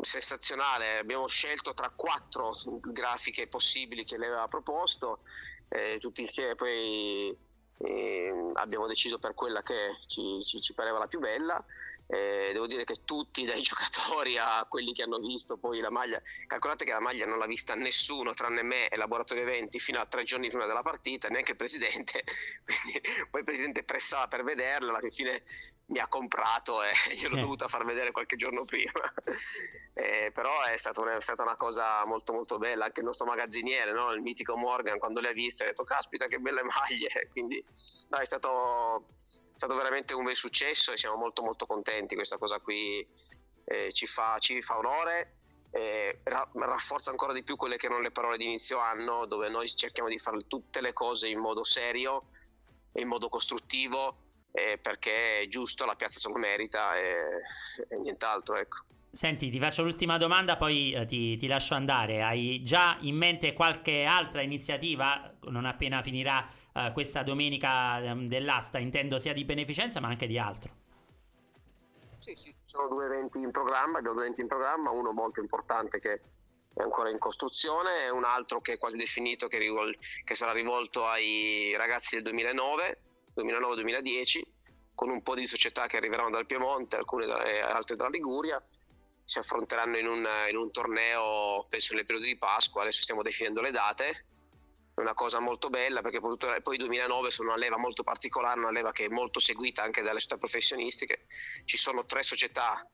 sensazionale. 0.00 0.98
Abbiamo 0.98 1.26
scelto 1.28 1.74
tra 1.74 1.90
quattro 1.90 2.52
grafiche 2.80 3.48
possibili 3.48 4.04
che 4.04 4.16
lei 4.16 4.28
aveva 4.28 4.48
proposto, 4.48 5.20
eh, 5.68 5.98
tutti 5.98 6.22
insieme 6.22 6.54
poi 6.54 7.36
eh, 7.78 8.50
abbiamo 8.54 8.86
deciso 8.86 9.18
per 9.18 9.34
quella 9.34 9.62
che 9.62 9.96
ci, 10.06 10.42
ci, 10.44 10.60
ci 10.60 10.74
pareva 10.74 10.98
la 10.98 11.06
più 11.06 11.18
bella. 11.18 11.62
Eh, 12.06 12.50
devo 12.52 12.66
dire 12.66 12.84
che 12.84 13.04
tutti, 13.04 13.44
dai 13.44 13.60
giocatori 13.62 14.36
a 14.36 14.66
quelli 14.68 14.92
che 14.92 15.02
hanno 15.02 15.18
visto 15.18 15.56
poi 15.56 15.80
la 15.80 15.90
maglia, 15.90 16.20
calcolate 16.46 16.84
che 16.84 16.92
la 16.92 17.00
maglia 17.00 17.26
non 17.26 17.38
l'ha 17.38 17.46
vista 17.46 17.74
nessuno 17.74 18.32
tranne 18.34 18.62
me 18.62 18.88
e 18.88 18.96
Laboratorio 18.96 19.42
Eventi 19.42 19.78
fino 19.78 20.00
a 20.00 20.06
tre 20.06 20.22
giorni 20.24 20.48
prima 20.48 20.66
della 20.66 20.82
partita, 20.82 21.28
neanche 21.28 21.52
il 21.52 21.56
presidente. 21.56 22.24
Quindi, 22.64 23.00
poi 23.30 23.40
il 23.40 23.46
presidente 23.46 23.84
pressava 23.84 24.28
per 24.28 24.44
vederla, 24.44 24.96
alla 24.96 25.10
fine 25.10 25.42
mi 25.86 25.98
ha 25.98 26.08
comprato 26.08 26.82
e 26.82 26.92
gliel'ho 27.14 27.36
dovuta 27.36 27.68
far 27.68 27.84
vedere 27.84 28.10
qualche 28.10 28.36
giorno 28.36 28.64
prima. 28.64 28.92
eh, 29.94 30.30
però 30.32 30.62
è 30.62 30.76
stata, 30.76 31.00
una, 31.00 31.16
è 31.16 31.20
stata, 31.20 31.42
una, 31.42 31.56
cosa 31.56 32.04
molto 32.06 32.32
molto 32.32 32.58
bella, 32.58 32.86
anche 32.86 33.00
il 33.00 33.06
nostro 33.06 33.26
magazziniere, 33.26 33.92
no? 33.92 34.12
il 34.12 34.22
mitico 34.22 34.56
Morgan, 34.56 34.98
quando 34.98 35.20
le 35.20 35.30
ha 35.30 35.32
viste 35.32 35.64
ha 35.64 35.66
detto 35.66 35.84
caspita 35.84 36.26
che 36.26 36.38
belle 36.38 36.62
maglie, 36.62 37.28
quindi 37.32 37.62
no, 38.08 38.18
è, 38.18 38.24
stato, 38.24 39.08
è, 39.08 39.56
stato, 39.56 39.74
veramente 39.74 40.14
un 40.14 40.24
bel 40.24 40.36
successo 40.36 40.92
e 40.92 40.96
siamo 40.96 41.16
molto 41.16 41.42
molto 41.42 41.66
contenti, 41.66 42.14
questa 42.14 42.38
cosa 42.38 42.58
qui 42.60 43.06
eh, 43.64 43.92
ci, 43.92 44.06
fa, 44.06 44.38
ci, 44.38 44.62
fa, 44.62 44.78
onore. 44.78 45.38
Eh, 45.76 46.20
rafforza 46.22 47.10
ancora 47.10 47.32
di 47.32 47.42
più 47.42 47.56
quelle 47.56 47.76
che 47.76 47.86
erano 47.86 48.00
le 48.00 48.12
parole 48.12 48.36
di 48.36 48.44
inizio 48.44 48.78
anno, 48.78 49.26
dove 49.26 49.48
noi 49.48 49.68
cerchiamo 49.68 50.08
di 50.08 50.20
fare 50.20 50.46
tutte 50.46 50.80
le 50.80 50.92
cose 50.92 51.26
in 51.26 51.40
modo 51.40 51.64
serio 51.64 52.28
e 52.92 53.00
in 53.00 53.08
modo 53.08 53.28
costruttivo 53.28 54.23
eh, 54.56 54.78
perché 54.78 55.40
è 55.40 55.48
giusto, 55.48 55.84
la 55.84 55.96
piazza 55.96 56.20
se 56.20 56.28
lo 56.28 56.36
merita 56.36 56.96
e, 56.96 57.40
e 57.88 57.96
nient'altro. 57.98 58.54
Ecco. 58.54 58.84
Senti, 59.10 59.50
ti 59.50 59.58
faccio 59.58 59.82
l'ultima 59.82 60.16
domanda, 60.16 60.56
poi 60.56 60.92
eh, 60.92 61.06
ti, 61.06 61.36
ti, 61.36 61.48
lascio 61.48 61.74
andare. 61.74 62.22
Hai 62.22 62.62
già 62.62 62.96
in 63.00 63.16
mente 63.16 63.52
qualche 63.52 64.04
altra 64.04 64.42
iniziativa, 64.42 65.34
non 65.48 65.64
appena 65.64 66.02
finirà 66.02 66.48
eh, 66.72 66.90
questa 66.92 67.24
domenica 67.24 67.98
eh, 68.00 68.14
dell'asta, 68.28 68.78
intendo 68.78 69.18
sia 69.18 69.32
di 69.32 69.44
beneficenza 69.44 69.98
ma 69.98 70.06
anche 70.06 70.28
di 70.28 70.38
altro? 70.38 70.82
Sì, 72.20 72.34
sì, 72.36 72.44
ci 72.44 72.54
sono 72.64 72.86
due 72.86 73.06
eventi 73.06 73.38
in 73.38 73.50
programma, 73.50 74.00
due 74.00 74.12
eventi 74.12 74.40
in 74.40 74.46
programma, 74.46 74.90
uno 74.90 75.12
molto 75.12 75.40
importante 75.40 75.98
che 75.98 76.20
è 76.72 76.82
ancora 76.82 77.10
in 77.10 77.18
costruzione 77.18 78.04
e 78.04 78.10
un 78.10 78.24
altro 78.24 78.60
che 78.60 78.74
è 78.74 78.78
quasi 78.78 78.96
definito, 78.96 79.48
che, 79.48 79.58
rivol- 79.58 79.96
che 80.22 80.34
sarà 80.36 80.52
rivolto 80.52 81.04
ai 81.04 81.74
ragazzi 81.76 82.14
del 82.14 82.24
2009 82.24 82.98
2009-2010 83.36 84.42
con 84.94 85.10
un 85.10 85.22
po' 85.22 85.34
di 85.34 85.46
società 85.46 85.86
che 85.86 85.96
arriveranno 85.96 86.30
dal 86.30 86.46
Piemonte, 86.46 86.96
alcune 86.96 87.26
da, 87.26 87.38
altre 87.72 87.96
dalla 87.96 88.10
Liguria, 88.10 88.64
si 89.24 89.38
affronteranno 89.38 89.98
in 89.98 90.06
un, 90.06 90.26
in 90.48 90.56
un, 90.56 90.70
torneo, 90.70 91.64
penso 91.68 91.94
nel 91.94 92.04
periodo 92.04 92.26
di 92.26 92.38
Pasqua, 92.38 92.82
adesso 92.82 93.02
stiamo 93.02 93.22
definendo 93.22 93.60
le 93.60 93.70
date, 93.70 94.26
è 94.94 95.00
una 95.00 95.14
cosa 95.14 95.40
molto 95.40 95.70
bella 95.70 96.02
perché 96.02 96.20
poi 96.20 96.76
il 96.76 96.78
2009 96.78 97.30
sono 97.30 97.48
una 97.48 97.58
leva 97.58 97.76
molto 97.76 98.02
particolare, 98.04 98.60
una 98.60 98.70
leva 98.70 98.92
che 98.92 99.06
è 99.06 99.08
molto 99.08 99.40
seguita 99.40 99.82
anche 99.82 100.02
dalle 100.02 100.18
società 100.20 100.36
professionistiche, 100.36 101.26
ci 101.64 101.76
sono 101.76 102.04
tre 102.04 102.22
società 102.22 102.86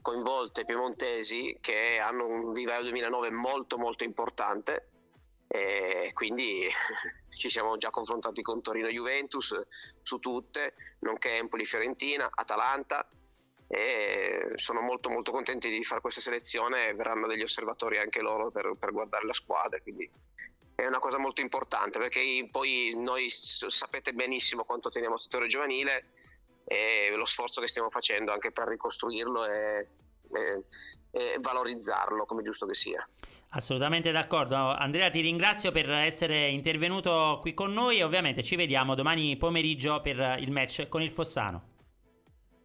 coinvolte 0.00 0.64
piemontesi 0.64 1.58
che 1.60 1.98
hanno 1.98 2.26
un 2.26 2.52
vivaio 2.52 2.82
2009 2.82 3.30
molto 3.32 3.76
molto 3.76 4.04
importante 4.04 4.88
e 5.52 6.12
quindi 6.12 6.68
ci 7.36 7.50
siamo 7.50 7.76
già 7.76 7.90
confrontati 7.90 8.40
con 8.40 8.62
Torino 8.62 8.86
Juventus 8.86 9.66
su 10.00 10.18
tutte, 10.18 10.74
nonché 11.00 11.36
Empoli 11.36 11.64
Fiorentina, 11.64 12.30
Atalanta 12.32 13.08
e 13.66 14.52
sono 14.54 14.80
molto 14.80 15.10
molto 15.10 15.32
contenti 15.32 15.68
di 15.68 15.82
fare 15.82 16.00
questa 16.00 16.20
selezione 16.20 16.92
verranno 16.94 17.26
degli 17.26 17.42
osservatori 17.42 17.98
anche 17.98 18.20
loro 18.20 18.50
per, 18.50 18.74
per 18.78 18.92
guardare 18.92 19.26
la 19.26 19.32
squadra, 19.32 19.80
quindi 19.80 20.08
è 20.76 20.86
una 20.86 21.00
cosa 21.00 21.18
molto 21.18 21.40
importante 21.40 21.98
perché 21.98 22.48
poi 22.50 22.94
noi 22.96 23.28
sapete 23.28 24.12
benissimo 24.12 24.64
quanto 24.64 24.88
teniamo 24.88 25.14
al 25.14 25.20
settore 25.20 25.48
giovanile 25.48 26.12
e 26.64 27.12
lo 27.16 27.24
sforzo 27.24 27.60
che 27.60 27.68
stiamo 27.68 27.90
facendo 27.90 28.32
anche 28.32 28.52
per 28.52 28.68
ricostruirlo 28.68 29.46
e, 29.46 29.84
e, 30.32 30.64
e 31.10 31.36
valorizzarlo 31.40 32.24
come 32.24 32.42
giusto 32.42 32.66
che 32.66 32.74
sia. 32.74 33.08
Assolutamente 33.52 34.12
d'accordo. 34.12 34.54
Andrea, 34.54 35.10
ti 35.10 35.20
ringrazio 35.20 35.72
per 35.72 35.90
essere 35.90 36.48
intervenuto 36.48 37.38
qui 37.40 37.52
con 37.52 37.72
noi 37.72 37.98
e 37.98 38.04
ovviamente 38.04 38.44
ci 38.44 38.54
vediamo 38.54 38.94
domani 38.94 39.36
pomeriggio 39.36 40.00
per 40.00 40.36
il 40.38 40.52
match 40.52 40.88
con 40.88 41.02
il 41.02 41.10
Fossano. 41.10 41.62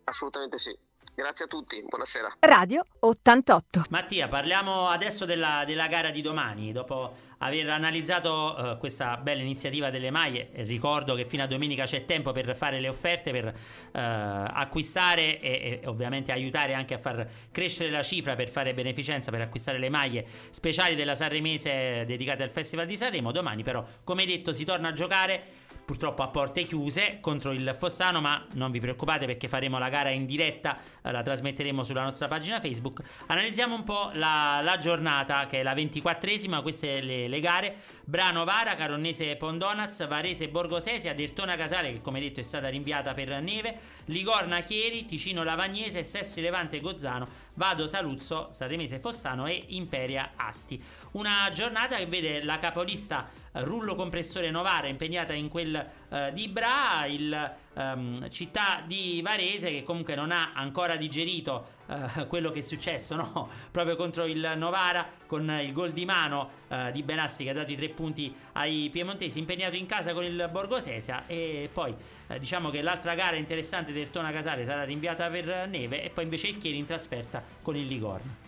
Assolutamente 0.04 0.60
sì. 0.60 0.85
Grazie 1.18 1.46
a 1.46 1.48
tutti, 1.48 1.82
buonasera. 1.88 2.36
Radio 2.40 2.84
88. 3.00 3.84
Mattia, 3.90 4.28
parliamo 4.28 4.90
adesso 4.90 5.24
della, 5.24 5.64
della 5.66 5.88
gara 5.88 6.10
di 6.10 6.22
domani. 6.22 6.74
Dopo 6.74 7.14
aver 7.38 7.70
analizzato 7.70 8.54
uh, 8.58 8.78
questa 8.78 9.16
bella 9.16 9.42
iniziativa 9.42 9.90
delle 9.90 10.12
maglie, 10.12 10.50
ricordo 10.66 11.16
che 11.16 11.26
fino 11.26 11.44
a 11.44 11.48
domenica 11.48 11.86
c'è 11.86 12.04
tempo 12.04 12.34
per 12.34 12.54
fare 12.58 12.82
le 12.82 12.90
offerte, 12.90 13.32
per 13.32 13.46
uh, 13.46 13.54
acquistare 13.94 15.40
e, 15.40 15.80
e, 15.82 15.88
ovviamente 15.88 16.34
aiutare 16.34 16.74
anche 16.74 16.96
a 16.96 16.98
far 16.98 17.26
crescere 17.50 17.90
la 17.92 18.04
cifra 18.04 18.36
per 18.36 18.50
fare 18.50 18.74
beneficenza, 18.74 19.32
per 19.32 19.40
acquistare 19.40 19.80
le 19.80 19.90
maglie 19.90 20.26
speciali 20.50 20.96
della 20.96 21.16
Sanremese 21.16 22.04
dedicate 22.06 22.44
al 22.44 22.52
Festival 22.52 22.88
di 22.88 22.98
Sanremo. 22.98 23.32
Domani 23.32 23.64
però, 23.64 23.86
come 24.04 24.26
detto, 24.26 24.52
si 24.52 24.66
torna 24.66 24.90
a 24.90 24.92
giocare 24.92 25.64
purtroppo 25.86 26.24
a 26.24 26.28
porte 26.28 26.64
chiuse 26.64 27.20
contro 27.22 27.52
il 27.52 27.76
Fossano, 27.78 28.20
ma 28.20 28.44
non 28.54 28.72
vi 28.72 28.80
preoccupate 28.80 29.26
perché 29.26 29.48
faremo 29.48 29.78
la 29.78 29.90
gara 29.90 30.10
in 30.10 30.26
diretta, 30.26 30.78
eh, 31.04 31.12
la 31.12 31.22
trasmetteremo 31.22 31.84
sulla 31.84 32.02
nostra 32.02 32.28
pagina 32.28 32.60
Facebook. 32.60 33.02
Analizziamo 33.28 33.76
un 33.76 33.84
po' 33.84 34.10
la, 34.14 34.60
la 34.64 34.78
giornata 34.78 35.46
che 35.46 35.60
è 35.60 35.64
la 35.64 35.74
24esima, 35.74 36.62
queste 36.62 37.02
le, 37.02 37.28
le 37.28 37.40
gare. 37.40 37.76
Brano 38.04 38.44
Vara, 38.44 38.74
Caronnese 38.74 39.36
Pondonaz, 39.36 40.08
Varese 40.08 40.50
Borgosesia, 40.50 41.14
Dertona 41.14 41.56
Casale 41.56 41.94
che 41.94 42.02
come 42.02 42.20
detto 42.20 42.40
è 42.40 42.44
stata 42.44 42.68
rinviata 42.68 43.14
per 43.14 43.40
neve, 43.42 43.78
Ligorna 44.06 44.62
Chieri, 44.62 45.06
Ticino 45.06 45.44
Lavagnese, 45.44 46.04
Sestri 46.04 46.42
Levante 46.42 46.80
Gozzano, 46.80 47.28
Vado 47.54 47.86
Saluzzo, 47.86 48.50
Sanremese 48.52 49.00
Fossano 49.00 49.46
e 49.46 49.64
Imperia 49.68 50.32
Asti. 50.36 50.82
Una 51.12 51.50
giornata 51.54 51.96
che 51.98 52.08
vede 52.08 52.44
la 52.44 52.58
capolista 52.58 53.44
rullo 53.64 53.96
compressore 53.96 54.52
Novara 54.52 54.88
impegnata 54.88 55.34
in 55.34 55.48
quel 55.48 55.86
uh, 56.10 56.34
di 56.34 56.48
Bra, 56.48 57.06
il 57.06 57.54
um, 57.74 58.30
città 58.30 58.84
di 58.86 59.22
Varese 59.24 59.72
che 59.72 59.84
comunque 59.84 60.16
non 60.16 60.32
ha 60.32 60.52
ancora 60.54 60.96
digerito 60.96 61.68
uh, 61.86 62.28
quello 62.28 62.52
che 62.52 62.60
è 62.60 62.62
successo 62.62 63.16
no? 63.16 63.50
proprio 63.72 63.96
contro 63.96 64.26
il 64.26 64.54
Novara 64.58 65.08
con 65.26 65.50
il 65.50 65.72
gol 65.72 65.92
di 65.92 66.06
mano 66.06 66.50
uh, 66.68 66.92
di 66.92 67.04
Benassi 67.04 67.44
che 67.44 67.52
ha 67.52 67.54
dato 67.54 67.72
i 67.72 67.76
tre 67.76 67.90
punti 67.90 68.34
ai 68.54 68.90
piemontesi 68.92 69.40
impegnato 69.40 69.76
in 69.76 69.86
casa 69.86 70.14
con 70.14 70.24
il 70.24 70.50
Borgosesia 70.52 71.26
e 71.28 71.70
poi 71.72 71.96
diciamo 72.38 72.70
che 72.70 72.82
l'altra 72.82 73.14
gara 73.16 73.36
interessante 73.36 73.92
del 73.92 74.10
Tona 74.10 74.32
Casale 74.32 74.66
sarà 74.66 74.84
rinviata 74.84 75.30
per 75.30 75.68
neve 75.68 76.04
e 76.04 76.10
poi 76.10 76.24
invece 76.24 76.48
il 76.48 76.58
Chieri 76.58 76.78
in 76.78 76.86
trasferta 76.86 77.44
con 77.62 77.76
il 77.76 77.86
Livorno. 77.86 78.45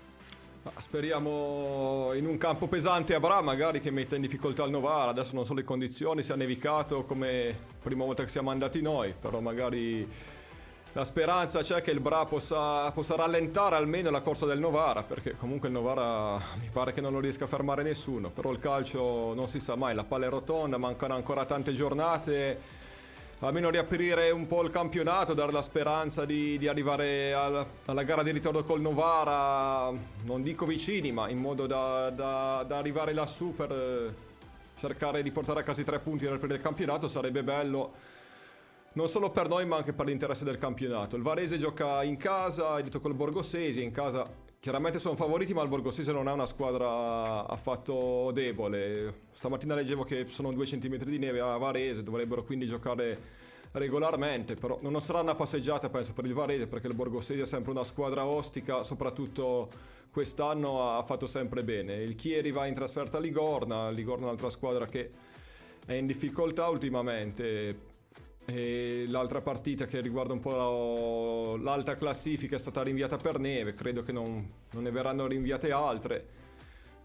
Speriamo 0.76 2.12
in 2.14 2.26
un 2.26 2.38
campo 2.38 2.68
pesante 2.68 3.14
avrà 3.14 3.42
magari 3.42 3.80
che 3.80 3.92
metta 3.92 4.16
in 4.16 4.22
difficoltà 4.22 4.64
il 4.64 4.72
Novara, 4.72 5.12
adesso 5.12 5.34
non 5.34 5.46
so 5.46 5.54
le 5.54 5.64
condizioni, 5.64 6.24
se 6.24 6.34
ha 6.34 6.36
nevicato 6.36 7.04
come 7.04 7.56
prima 7.82 8.04
volta 8.04 8.24
che 8.24 8.30
siamo 8.30 8.52
andati 8.52 8.82
noi, 8.82 9.14
però 9.20 9.40
magari 9.40 10.08
la 10.94 11.04
speranza 11.04 11.62
c'è 11.62 11.82
che 11.82 11.92
il 11.92 12.00
Bra 12.00 12.26
possa, 12.26 12.92
possa, 12.92 13.16
rallentare 13.16 13.76
almeno 13.76 14.10
la 14.10 14.22
corsa 14.22 14.46
del 14.46 14.60
Novara, 14.60 15.04
perché 15.04 15.36
comunque 15.36 15.68
il 15.68 15.74
Novara 15.74 16.38
mi 16.60 16.70
pare 16.72 16.92
che 16.92 17.02
non 17.02 17.12
lo 17.12 17.20
riesca 17.20 17.46
a 17.46 17.48
fermare 17.48 17.84
nessuno, 17.84 18.30
però 18.30 18.52
il 18.52 18.60
calcio 18.60 19.34
non 19.36 19.48
si 19.48 19.60
sa 19.60 19.76
mai, 19.76 19.94
la 19.94 20.04
palla 20.04 20.26
è 20.26 20.30
rotonda, 20.30 20.78
mancano 20.78 21.14
ancora 21.14 21.46
tante 21.46 21.74
giornate, 21.74 22.60
almeno 23.40 23.70
riaprire 23.70 24.32
un 24.32 24.48
po' 24.48 24.64
il 24.64 24.70
campionato, 24.72 25.34
dare 25.34 25.52
la 25.52 25.62
speranza 25.62 26.26
di, 26.26 26.58
di 26.58 26.68
arrivare 26.68 27.34
al, 27.34 27.66
alla 27.86 28.04
gara 28.04 28.24
di 28.24 28.32
ritorno 28.32 28.64
col 28.64 28.82
Novara, 28.82 29.92
non 30.24 30.42
dico 30.42 30.66
vicini, 30.66 31.12
ma 31.12 31.30
in 31.30 31.38
modo 31.38 31.68
da, 31.68 32.10
da, 32.10 32.64
da 32.68 32.78
arrivare 32.78 33.14
lassù 33.14 33.54
per 33.54 33.72
eh, 33.72 34.14
cercare 34.76 35.22
di 35.22 35.32
portare 35.32 35.60
a 35.60 35.64
casa 35.64 35.82
i 35.82 35.86
tre 35.86 36.00
punti 36.00 36.26
per 36.26 36.52
il 36.52 36.60
campionato, 36.60 37.08
sarebbe 37.08 37.44
bello 37.44 38.16
non 38.94 39.08
solo 39.08 39.30
per 39.30 39.48
noi 39.48 39.64
ma 39.68 39.78
anche 39.78 39.94
per 39.94 40.08
l'interesse 40.08 40.44
del 40.44 40.58
campionato. 40.58 41.16
Il 41.16 41.22
Varese 41.22 41.60
gioca 41.60 42.02
in 42.02 42.18
casa, 42.18 42.78
è 42.78 42.82
detto 42.82 43.00
col 43.00 43.14
Borgosesi, 43.14 43.84
in 43.84 43.92
casa 43.92 44.28
chiaramente 44.68 45.00
sono 45.00 45.16
favoriti 45.16 45.54
ma 45.54 45.62
il 45.62 45.70
Borgosese 45.70 46.12
non 46.12 46.28
è 46.28 46.32
una 46.34 46.46
squadra 46.46 47.48
affatto 47.48 48.32
debole. 48.34 49.28
Stamattina 49.32 49.76
leggevo 49.76 50.04
che 50.04 50.26
sono 50.28 50.52
due 50.52 50.66
centimetri 50.66 51.10
di 51.10 51.20
neve 51.20 51.40
a 51.40 51.56
Varese, 51.56 52.04
dovrebbero 52.04 52.44
quindi 52.44 52.68
giocare 52.68 53.18
regolarmente, 53.72 54.56
però 54.56 54.76
non 54.82 55.00
sarà 55.00 55.22
una 55.22 55.36
passeggiata 55.36 55.90
penso 55.90 56.12
per 56.12 56.26
il 56.26 56.34
Varese 56.34 56.68
perché 56.68 56.88
il 56.88 56.96
Borgosesi 56.96 57.40
è 57.40 57.46
sempre 57.46 57.72
una 57.72 57.86
squadra 57.86 58.26
ostica, 58.26 58.84
soprattutto 58.84 59.70
quest'anno 60.12 60.98
ha 60.98 61.02
fatto 61.02 61.28
sempre 61.28 61.64
bene. 61.64 61.96
Il 62.02 62.16
Chieri 62.16 62.52
va 62.52 62.66
in 62.66 62.74
trasferta 62.74 63.20
a 63.20 63.22
Ligorna, 63.22 63.90
Ligorna 63.90 64.24
è 64.24 64.28
un'altra 64.28 64.50
squadra 64.50 64.86
che 64.86 65.12
è 65.86 65.94
in 65.94 66.08
difficoltà 66.08 66.68
ultimamente 66.68 67.87
e 68.50 69.04
l'altra 69.10 69.42
partita 69.42 69.86
che 69.86 70.00
riguarda 70.00 70.32
un 70.32 70.40
po' 70.40 71.58
l'alta 71.62 71.98
classifica 71.98 72.56
è 72.56 72.60
stata 72.60 72.82
rinviata 72.82 73.18
per 73.18 73.40
neve, 73.40 73.74
credo 73.74 74.04
che 74.04 74.14
non, 74.14 74.50
non, 74.72 74.84
ne 74.84 74.92
verranno 74.92 75.28
rinviate 75.28 75.70
altre. 75.72 76.36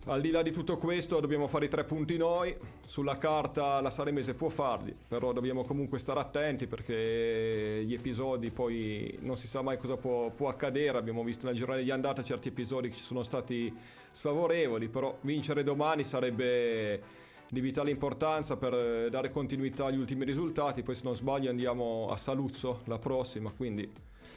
Al 0.07 0.20
di 0.20 0.31
là 0.31 0.42
di 0.42 0.52
tutto 0.52 0.78
questo 0.78 1.18
dobbiamo 1.18 1.48
fare 1.48 1.64
i 1.64 1.68
tre 1.68 1.85
punti 1.85 2.16
noi, 2.16 2.57
sulla 2.87 3.16
carta 3.18 3.81
la 3.81 3.90
Saremese 3.90 4.35
può 4.35 4.48
farli, 4.48 4.94
però 5.09 5.33
dobbiamo 5.33 5.64
comunque 5.64 5.98
stare 5.98 6.20
attenti 6.20 6.68
perché 6.68 7.83
gli 7.85 7.94
episodi 7.94 8.50
poi 8.50 9.16
non 9.22 9.37
si 9.37 9.48
sa 9.48 9.62
mai 9.62 9.78
cosa 9.78 9.96
può, 9.96 10.31
può 10.31 10.48
accadere, 10.48 10.96
abbiamo 10.96 11.24
visto 11.24 11.46
nel 11.46 11.57
girone 11.57 11.83
di 11.83 11.90
andata 11.90 12.22
certi 12.22 12.48
episodi 12.48 12.88
che 12.88 12.94
ci 12.94 13.02
sono 13.02 13.24
stati 13.24 13.72
sfavorevoli, 14.12 14.88
però 14.88 15.16
vincere 15.22 15.64
domani 15.64 16.05
sarebbe 16.05 17.31
di 17.53 17.61
vitale 17.61 17.91
importanza 17.91 18.57
per 18.57 18.73
eh, 18.73 19.11
dare 19.11 19.31
continuità 19.31 19.85
agli 19.85 19.99
ultimi 19.99 20.25
risultati. 20.25 20.83
Poi, 20.83 20.95
se 20.95 21.03
non 21.05 21.15
sbaglio, 21.15 21.51
andiamo 21.51 22.09
a 22.09 22.17
Saluzzo 22.17 22.81
la 22.87 22.99
prossima. 22.99 23.51
Quindi. 23.51 23.93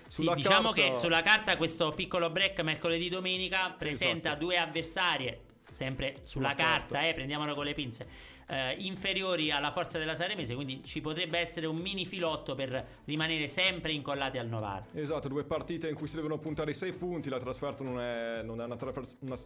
Sulla 0.10 0.32
sì, 0.34 0.40
diciamo 0.40 0.74
carta... 0.74 0.92
che 0.92 0.98
sulla 0.98 1.22
carta 1.22 1.56
questo 1.56 1.92
piccolo 1.92 2.30
break 2.30 2.60
mercoledì 2.60 3.08
domenica 3.08 3.74
presenta 3.78 4.32
esatto. 4.32 4.44
due 4.44 4.58
avversarie, 4.58 5.40
sempre 5.70 6.16
sulla, 6.24 6.50
sulla 6.50 6.56
carta, 6.56 6.96
carta. 6.96 7.08
Eh, 7.08 7.14
prendiamolo 7.14 7.56
con 7.56 7.64
le 7.64 7.74
pinze, 7.74 8.06
eh, 8.48 8.76
inferiori 8.80 9.50
alla 9.50 9.72
forza 9.72 9.98
della 9.98 10.14
Saremese, 10.14 10.54
quindi 10.54 10.84
ci 10.84 11.00
potrebbe 11.00 11.40
essere 11.40 11.68
un 11.68 11.78
mini 11.78 12.06
filotto 12.06 12.54
per 12.54 12.86
rimanere 13.06 13.48
sempre 13.48 13.94
incollati 13.94 14.38
al 14.38 14.48
Novara. 14.48 14.86
Esatto, 14.94 15.30
due 15.30 15.46
partite 15.46 15.88
in 15.88 15.96
cui 15.96 16.08
si 16.08 16.18
devono 16.18 16.38
puntare 16.38 16.72
i 16.72 16.76
sei 16.76 16.92
punti, 16.92 17.30
la 17.30 17.40
trasferta 17.40 17.82
non 17.82 17.98
è, 17.98 18.42
non 18.44 18.60
è 18.60 18.66
una, 18.66 18.76
trasfer- 18.76 19.18
una, 19.22 19.38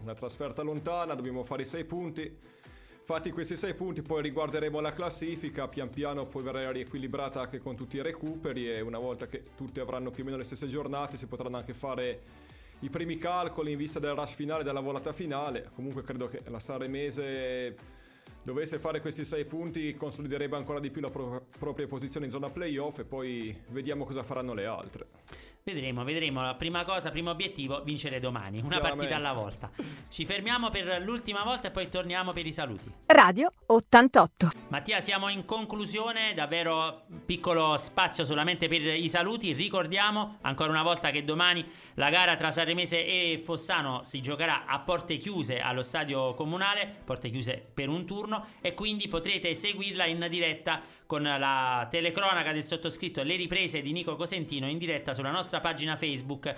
una 0.00 0.14
trasferta 0.14 0.62
lontana, 0.62 1.14
dobbiamo 1.14 1.42
fare 1.42 1.62
i 1.62 1.66
sei 1.66 1.86
punti 1.86 2.52
Fatti 3.06 3.32
questi 3.32 3.54
sei 3.54 3.74
punti, 3.74 4.00
poi 4.00 4.22
riguarderemo 4.22 4.80
la 4.80 4.94
classifica, 4.94 5.68
pian 5.68 5.90
piano 5.90 6.24
poi 6.24 6.42
verrà 6.42 6.70
riequilibrata 6.70 7.38
anche 7.38 7.58
con 7.58 7.76
tutti 7.76 7.98
i 7.98 8.00
recuperi 8.02 8.70
e 8.70 8.80
una 8.80 8.98
volta 8.98 9.26
che 9.26 9.42
tutti 9.54 9.78
avranno 9.78 10.10
più 10.10 10.22
o 10.22 10.24
meno 10.24 10.38
le 10.38 10.44
stesse 10.44 10.68
giornate 10.68 11.18
si 11.18 11.26
potranno 11.26 11.58
anche 11.58 11.74
fare 11.74 12.22
i 12.78 12.88
primi 12.88 13.18
calcoli 13.18 13.72
in 13.72 13.76
vista 13.76 13.98
del 13.98 14.14
rush 14.14 14.32
finale, 14.32 14.64
della 14.64 14.80
volata 14.80 15.12
finale. 15.12 15.70
Comunque 15.74 16.02
credo 16.02 16.28
che 16.28 16.40
la 16.46 16.58
Saremese 16.58 17.76
dovesse 18.42 18.78
fare 18.78 19.02
questi 19.02 19.26
sei 19.26 19.44
punti 19.44 19.94
consoliderebbe 19.94 20.56
ancora 20.56 20.80
di 20.80 20.90
più 20.90 21.02
la 21.02 21.10
pro- 21.10 21.48
propria 21.58 21.86
posizione 21.86 22.24
in 22.24 22.32
zona 22.32 22.48
playoff 22.48 23.00
e 23.00 23.04
poi 23.04 23.54
vediamo 23.68 24.06
cosa 24.06 24.22
faranno 24.22 24.54
le 24.54 24.64
altre. 24.64 25.06
Vedremo, 25.66 26.04
vedremo. 26.04 26.42
La 26.42 26.56
prima 26.56 26.84
cosa, 26.84 27.10
primo 27.10 27.30
obiettivo, 27.30 27.80
vincere 27.80 28.20
domani. 28.20 28.60
Una 28.62 28.80
partita 28.80 29.16
alla 29.16 29.32
volta. 29.32 29.70
Ci 30.10 30.26
fermiamo 30.26 30.68
per 30.68 31.00
l'ultima 31.00 31.42
volta 31.42 31.68
e 31.68 31.70
poi 31.70 31.88
torniamo 31.88 32.34
per 32.34 32.44
i 32.44 32.52
saluti. 32.52 32.92
Radio 33.06 33.50
88. 33.64 34.50
Mattia, 34.68 35.00
siamo 35.00 35.30
in 35.30 35.46
conclusione. 35.46 36.34
Davvero 36.34 37.06
piccolo 37.24 37.78
spazio 37.78 38.26
solamente 38.26 38.68
per 38.68 38.82
i 38.82 39.08
saluti. 39.08 39.54
Ricordiamo 39.54 40.36
ancora 40.42 40.68
una 40.68 40.82
volta 40.82 41.10
che 41.10 41.24
domani 41.24 41.64
la 41.94 42.10
gara 42.10 42.34
tra 42.34 42.50
Sanremese 42.50 43.02
e 43.02 43.40
Fossano 43.42 44.02
si 44.04 44.20
giocherà 44.20 44.66
a 44.66 44.80
porte 44.80 45.16
chiuse 45.16 45.60
allo 45.60 45.80
stadio 45.80 46.34
comunale. 46.34 46.94
Porte 47.06 47.30
chiuse 47.30 47.66
per 47.72 47.88
un 47.88 48.04
turno. 48.04 48.48
E 48.60 48.74
quindi 48.74 49.08
potrete 49.08 49.54
seguirla 49.54 50.04
in 50.04 50.26
diretta 50.28 50.82
con 51.06 51.22
la 51.22 51.86
telecronaca 51.90 52.52
del 52.52 52.64
sottoscritto 52.64 53.22
e 53.22 53.24
le 53.24 53.36
riprese 53.36 53.80
di 53.80 53.92
Nico 53.92 54.14
Cosentino 54.16 54.68
in 54.68 54.76
diretta 54.76 55.14
sulla 55.14 55.30
nostra 55.30 55.52
pagina 55.60 55.96
Facebook 55.96 56.46
eh, 56.46 56.54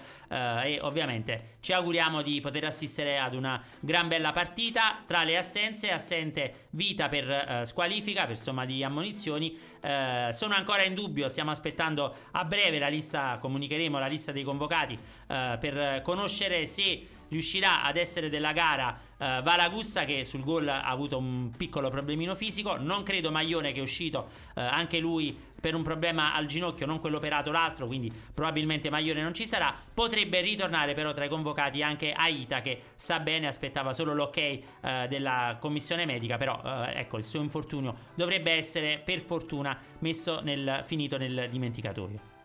e 0.74 0.78
ovviamente 0.82 1.56
ci 1.60 1.72
auguriamo 1.72 2.22
di 2.22 2.40
poter 2.40 2.64
assistere 2.64 3.18
ad 3.18 3.34
una 3.34 3.62
gran 3.80 4.08
bella 4.08 4.32
partita 4.32 5.02
tra 5.06 5.22
le 5.24 5.36
assenze 5.36 5.90
assente 5.90 6.64
Vita 6.70 7.08
per 7.08 7.30
eh, 7.30 7.64
squalifica 7.64 8.26
per 8.26 8.38
somma 8.38 8.64
di 8.64 8.84
ammonizioni. 8.84 9.58
Eh, 9.80 10.28
sono 10.32 10.54
ancora 10.54 10.82
in 10.82 10.94
dubbio 10.94 11.28
stiamo 11.28 11.50
aspettando 11.50 12.14
a 12.32 12.44
breve 12.44 12.78
la 12.78 12.88
lista 12.88 13.38
comunicheremo 13.40 13.98
la 13.98 14.06
lista 14.06 14.32
dei 14.32 14.42
convocati 14.42 14.94
eh, 14.94 15.56
per 15.58 16.02
conoscere 16.02 16.66
se 16.66 17.06
riuscirà 17.28 17.82
ad 17.82 17.96
essere 17.96 18.28
della 18.28 18.52
gara 18.52 18.98
uh, 19.16 19.42
Valagussa 19.42 20.04
che 20.04 20.24
sul 20.24 20.42
gol 20.42 20.68
ha 20.68 20.82
avuto 20.82 21.18
un 21.18 21.50
piccolo 21.56 21.90
problemino 21.90 22.34
fisico. 22.34 22.76
Non 22.76 23.02
credo 23.02 23.30
Maglione 23.30 23.72
che 23.72 23.78
è 23.78 23.82
uscito 23.82 24.28
uh, 24.54 24.60
anche 24.60 24.98
lui 24.98 25.36
per 25.60 25.74
un 25.74 25.82
problema 25.82 26.34
al 26.34 26.46
ginocchio, 26.46 26.86
non 26.86 27.00
quello 27.00 27.16
operato 27.16 27.50
l'altro, 27.50 27.86
quindi 27.86 28.12
probabilmente 28.32 28.90
Maglione 28.90 29.22
non 29.22 29.34
ci 29.34 29.46
sarà. 29.46 29.74
Potrebbe 29.92 30.40
ritornare 30.40 30.94
però 30.94 31.12
tra 31.12 31.24
i 31.24 31.28
convocati 31.28 31.82
anche 31.82 32.12
Aita 32.12 32.60
che 32.60 32.82
sta 32.94 33.18
bene, 33.18 33.46
aspettava 33.46 33.92
solo 33.92 34.14
l'ok 34.14 34.36
uh, 34.80 35.06
della 35.08 35.56
commissione 35.58 36.04
medica, 36.04 36.36
però 36.36 36.60
ecco 36.86 37.16
il 37.16 37.24
suo 37.24 37.40
infortunio 37.40 37.94
dovrebbe 38.14 38.52
essere 38.52 39.00
per 39.04 39.20
fortuna 39.20 39.76
messo 40.00 40.40
nel, 40.42 40.82
finito 40.84 41.16
nel 41.16 41.48
dimenticatoio. 41.50 42.35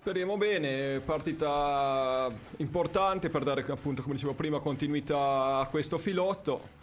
Speriamo 0.00 0.38
bene, 0.38 1.00
partita 1.00 2.32
importante 2.56 3.28
per 3.28 3.42
dare 3.42 3.62
appunto, 3.68 4.00
come 4.00 4.14
dicevo 4.14 4.32
prima, 4.32 4.58
continuità 4.58 5.58
a 5.58 5.66
questo 5.66 5.98
filotto. 5.98 6.78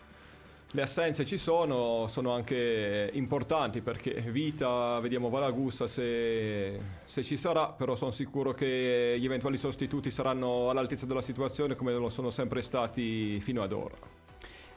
Le 0.70 0.82
assenze 0.84 1.26
ci 1.26 1.40
sono, 1.40 2.06
sono 2.06 2.32
anche 2.32 3.10
importanti 3.14 3.82
perché 3.82 4.22
Vita, 4.22 5.00
vediamo 5.00 5.30
Valagussa 5.30 5.88
se, 5.88 6.80
se 7.06 7.24
ci 7.24 7.38
sarà, 7.38 7.70
però 7.70 7.96
sono 7.96 8.12
sicuro 8.12 8.54
che 8.54 9.16
gli 9.18 9.26
eventuali 9.26 9.58
sostituti 9.58 10.12
saranno 10.12 10.70
all'altezza 10.70 11.08
della 11.08 11.24
situazione 11.24 11.74
come 11.74 11.94
lo 11.94 12.10
sono 12.10 12.30
sempre 12.30 12.62
stati 12.62 13.42
fino 13.42 13.64
ad 13.64 13.72
ora. 13.72 13.96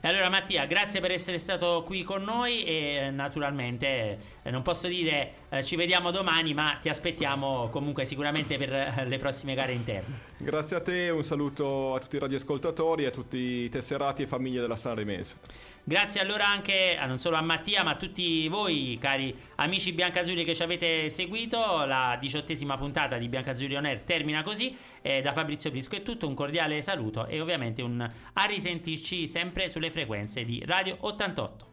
Allora 0.02 0.30
Mattia, 0.30 0.64
grazie 0.64 1.00
per 1.00 1.10
essere 1.10 1.36
stato 1.36 1.82
qui 1.84 2.04
con 2.04 2.22
noi 2.22 2.64
e 2.64 3.10
naturalmente 3.12 4.38
non 4.44 4.62
posso 4.62 4.88
dire 4.88 5.32
eh, 5.50 5.62
ci 5.62 5.76
vediamo 5.76 6.10
domani, 6.10 6.54
ma 6.54 6.78
ti 6.80 6.88
aspettiamo 6.88 7.68
comunque 7.68 8.04
sicuramente 8.06 8.56
per 8.56 8.72
eh, 8.72 9.04
le 9.06 9.18
prossime 9.18 9.54
gare 9.54 9.72
interne. 9.72 10.28
Grazie 10.38 10.76
a 10.76 10.80
te, 10.80 11.10
un 11.10 11.22
saluto 11.22 11.94
a 11.94 11.98
tutti 11.98 12.16
i 12.16 12.18
radioascoltatori 12.18 13.04
e 13.04 13.06
a 13.06 13.10
tutti 13.10 13.36
i 13.36 13.68
tesserati 13.68 14.22
e 14.22 14.26
famiglie 14.26 14.60
della 14.60 14.76
Sanremese. 14.76 15.36
Grazie 15.82 16.20
allora 16.20 16.46
anche 16.46 16.96
a, 16.96 17.06
non 17.06 17.18
solo 17.18 17.36
a 17.36 17.40
Mattia 17.40 17.82
ma 17.82 17.92
a 17.92 17.96
tutti 17.96 18.48
voi 18.48 18.98
cari 19.00 19.34
amici 19.56 19.92
biancazzurri 19.92 20.44
che 20.44 20.54
ci 20.54 20.62
avete 20.62 21.10
seguito. 21.10 21.84
La 21.84 22.16
diciottesima 22.20 22.76
puntata 22.76 23.18
di 23.18 23.28
Biancazzurri 23.28 23.76
On 23.76 23.84
Air 23.84 24.02
termina 24.02 24.42
così. 24.42 24.76
Eh, 25.02 25.20
da 25.20 25.32
Fabrizio 25.32 25.70
Prisco 25.70 25.96
è 25.96 26.02
tutto, 26.02 26.28
un 26.28 26.34
cordiale 26.34 26.80
saluto 26.82 27.26
e 27.26 27.40
ovviamente 27.40 27.82
un 27.82 28.00
a 28.00 28.44
risentirci 28.44 29.26
sempre 29.26 29.68
sulle 29.68 29.90
frequenze 29.90 30.44
di 30.44 30.62
Radio 30.64 30.96
88. 31.00 31.69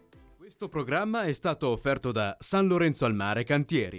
Questo 0.47 0.69
programma 0.69 1.23
è 1.23 1.33
stato 1.33 1.67
offerto 1.67 2.13
da 2.13 2.37
San 2.39 2.67
Lorenzo 2.67 3.03
al 3.03 3.13
Mare 3.13 3.43
Cantieri 3.43 3.95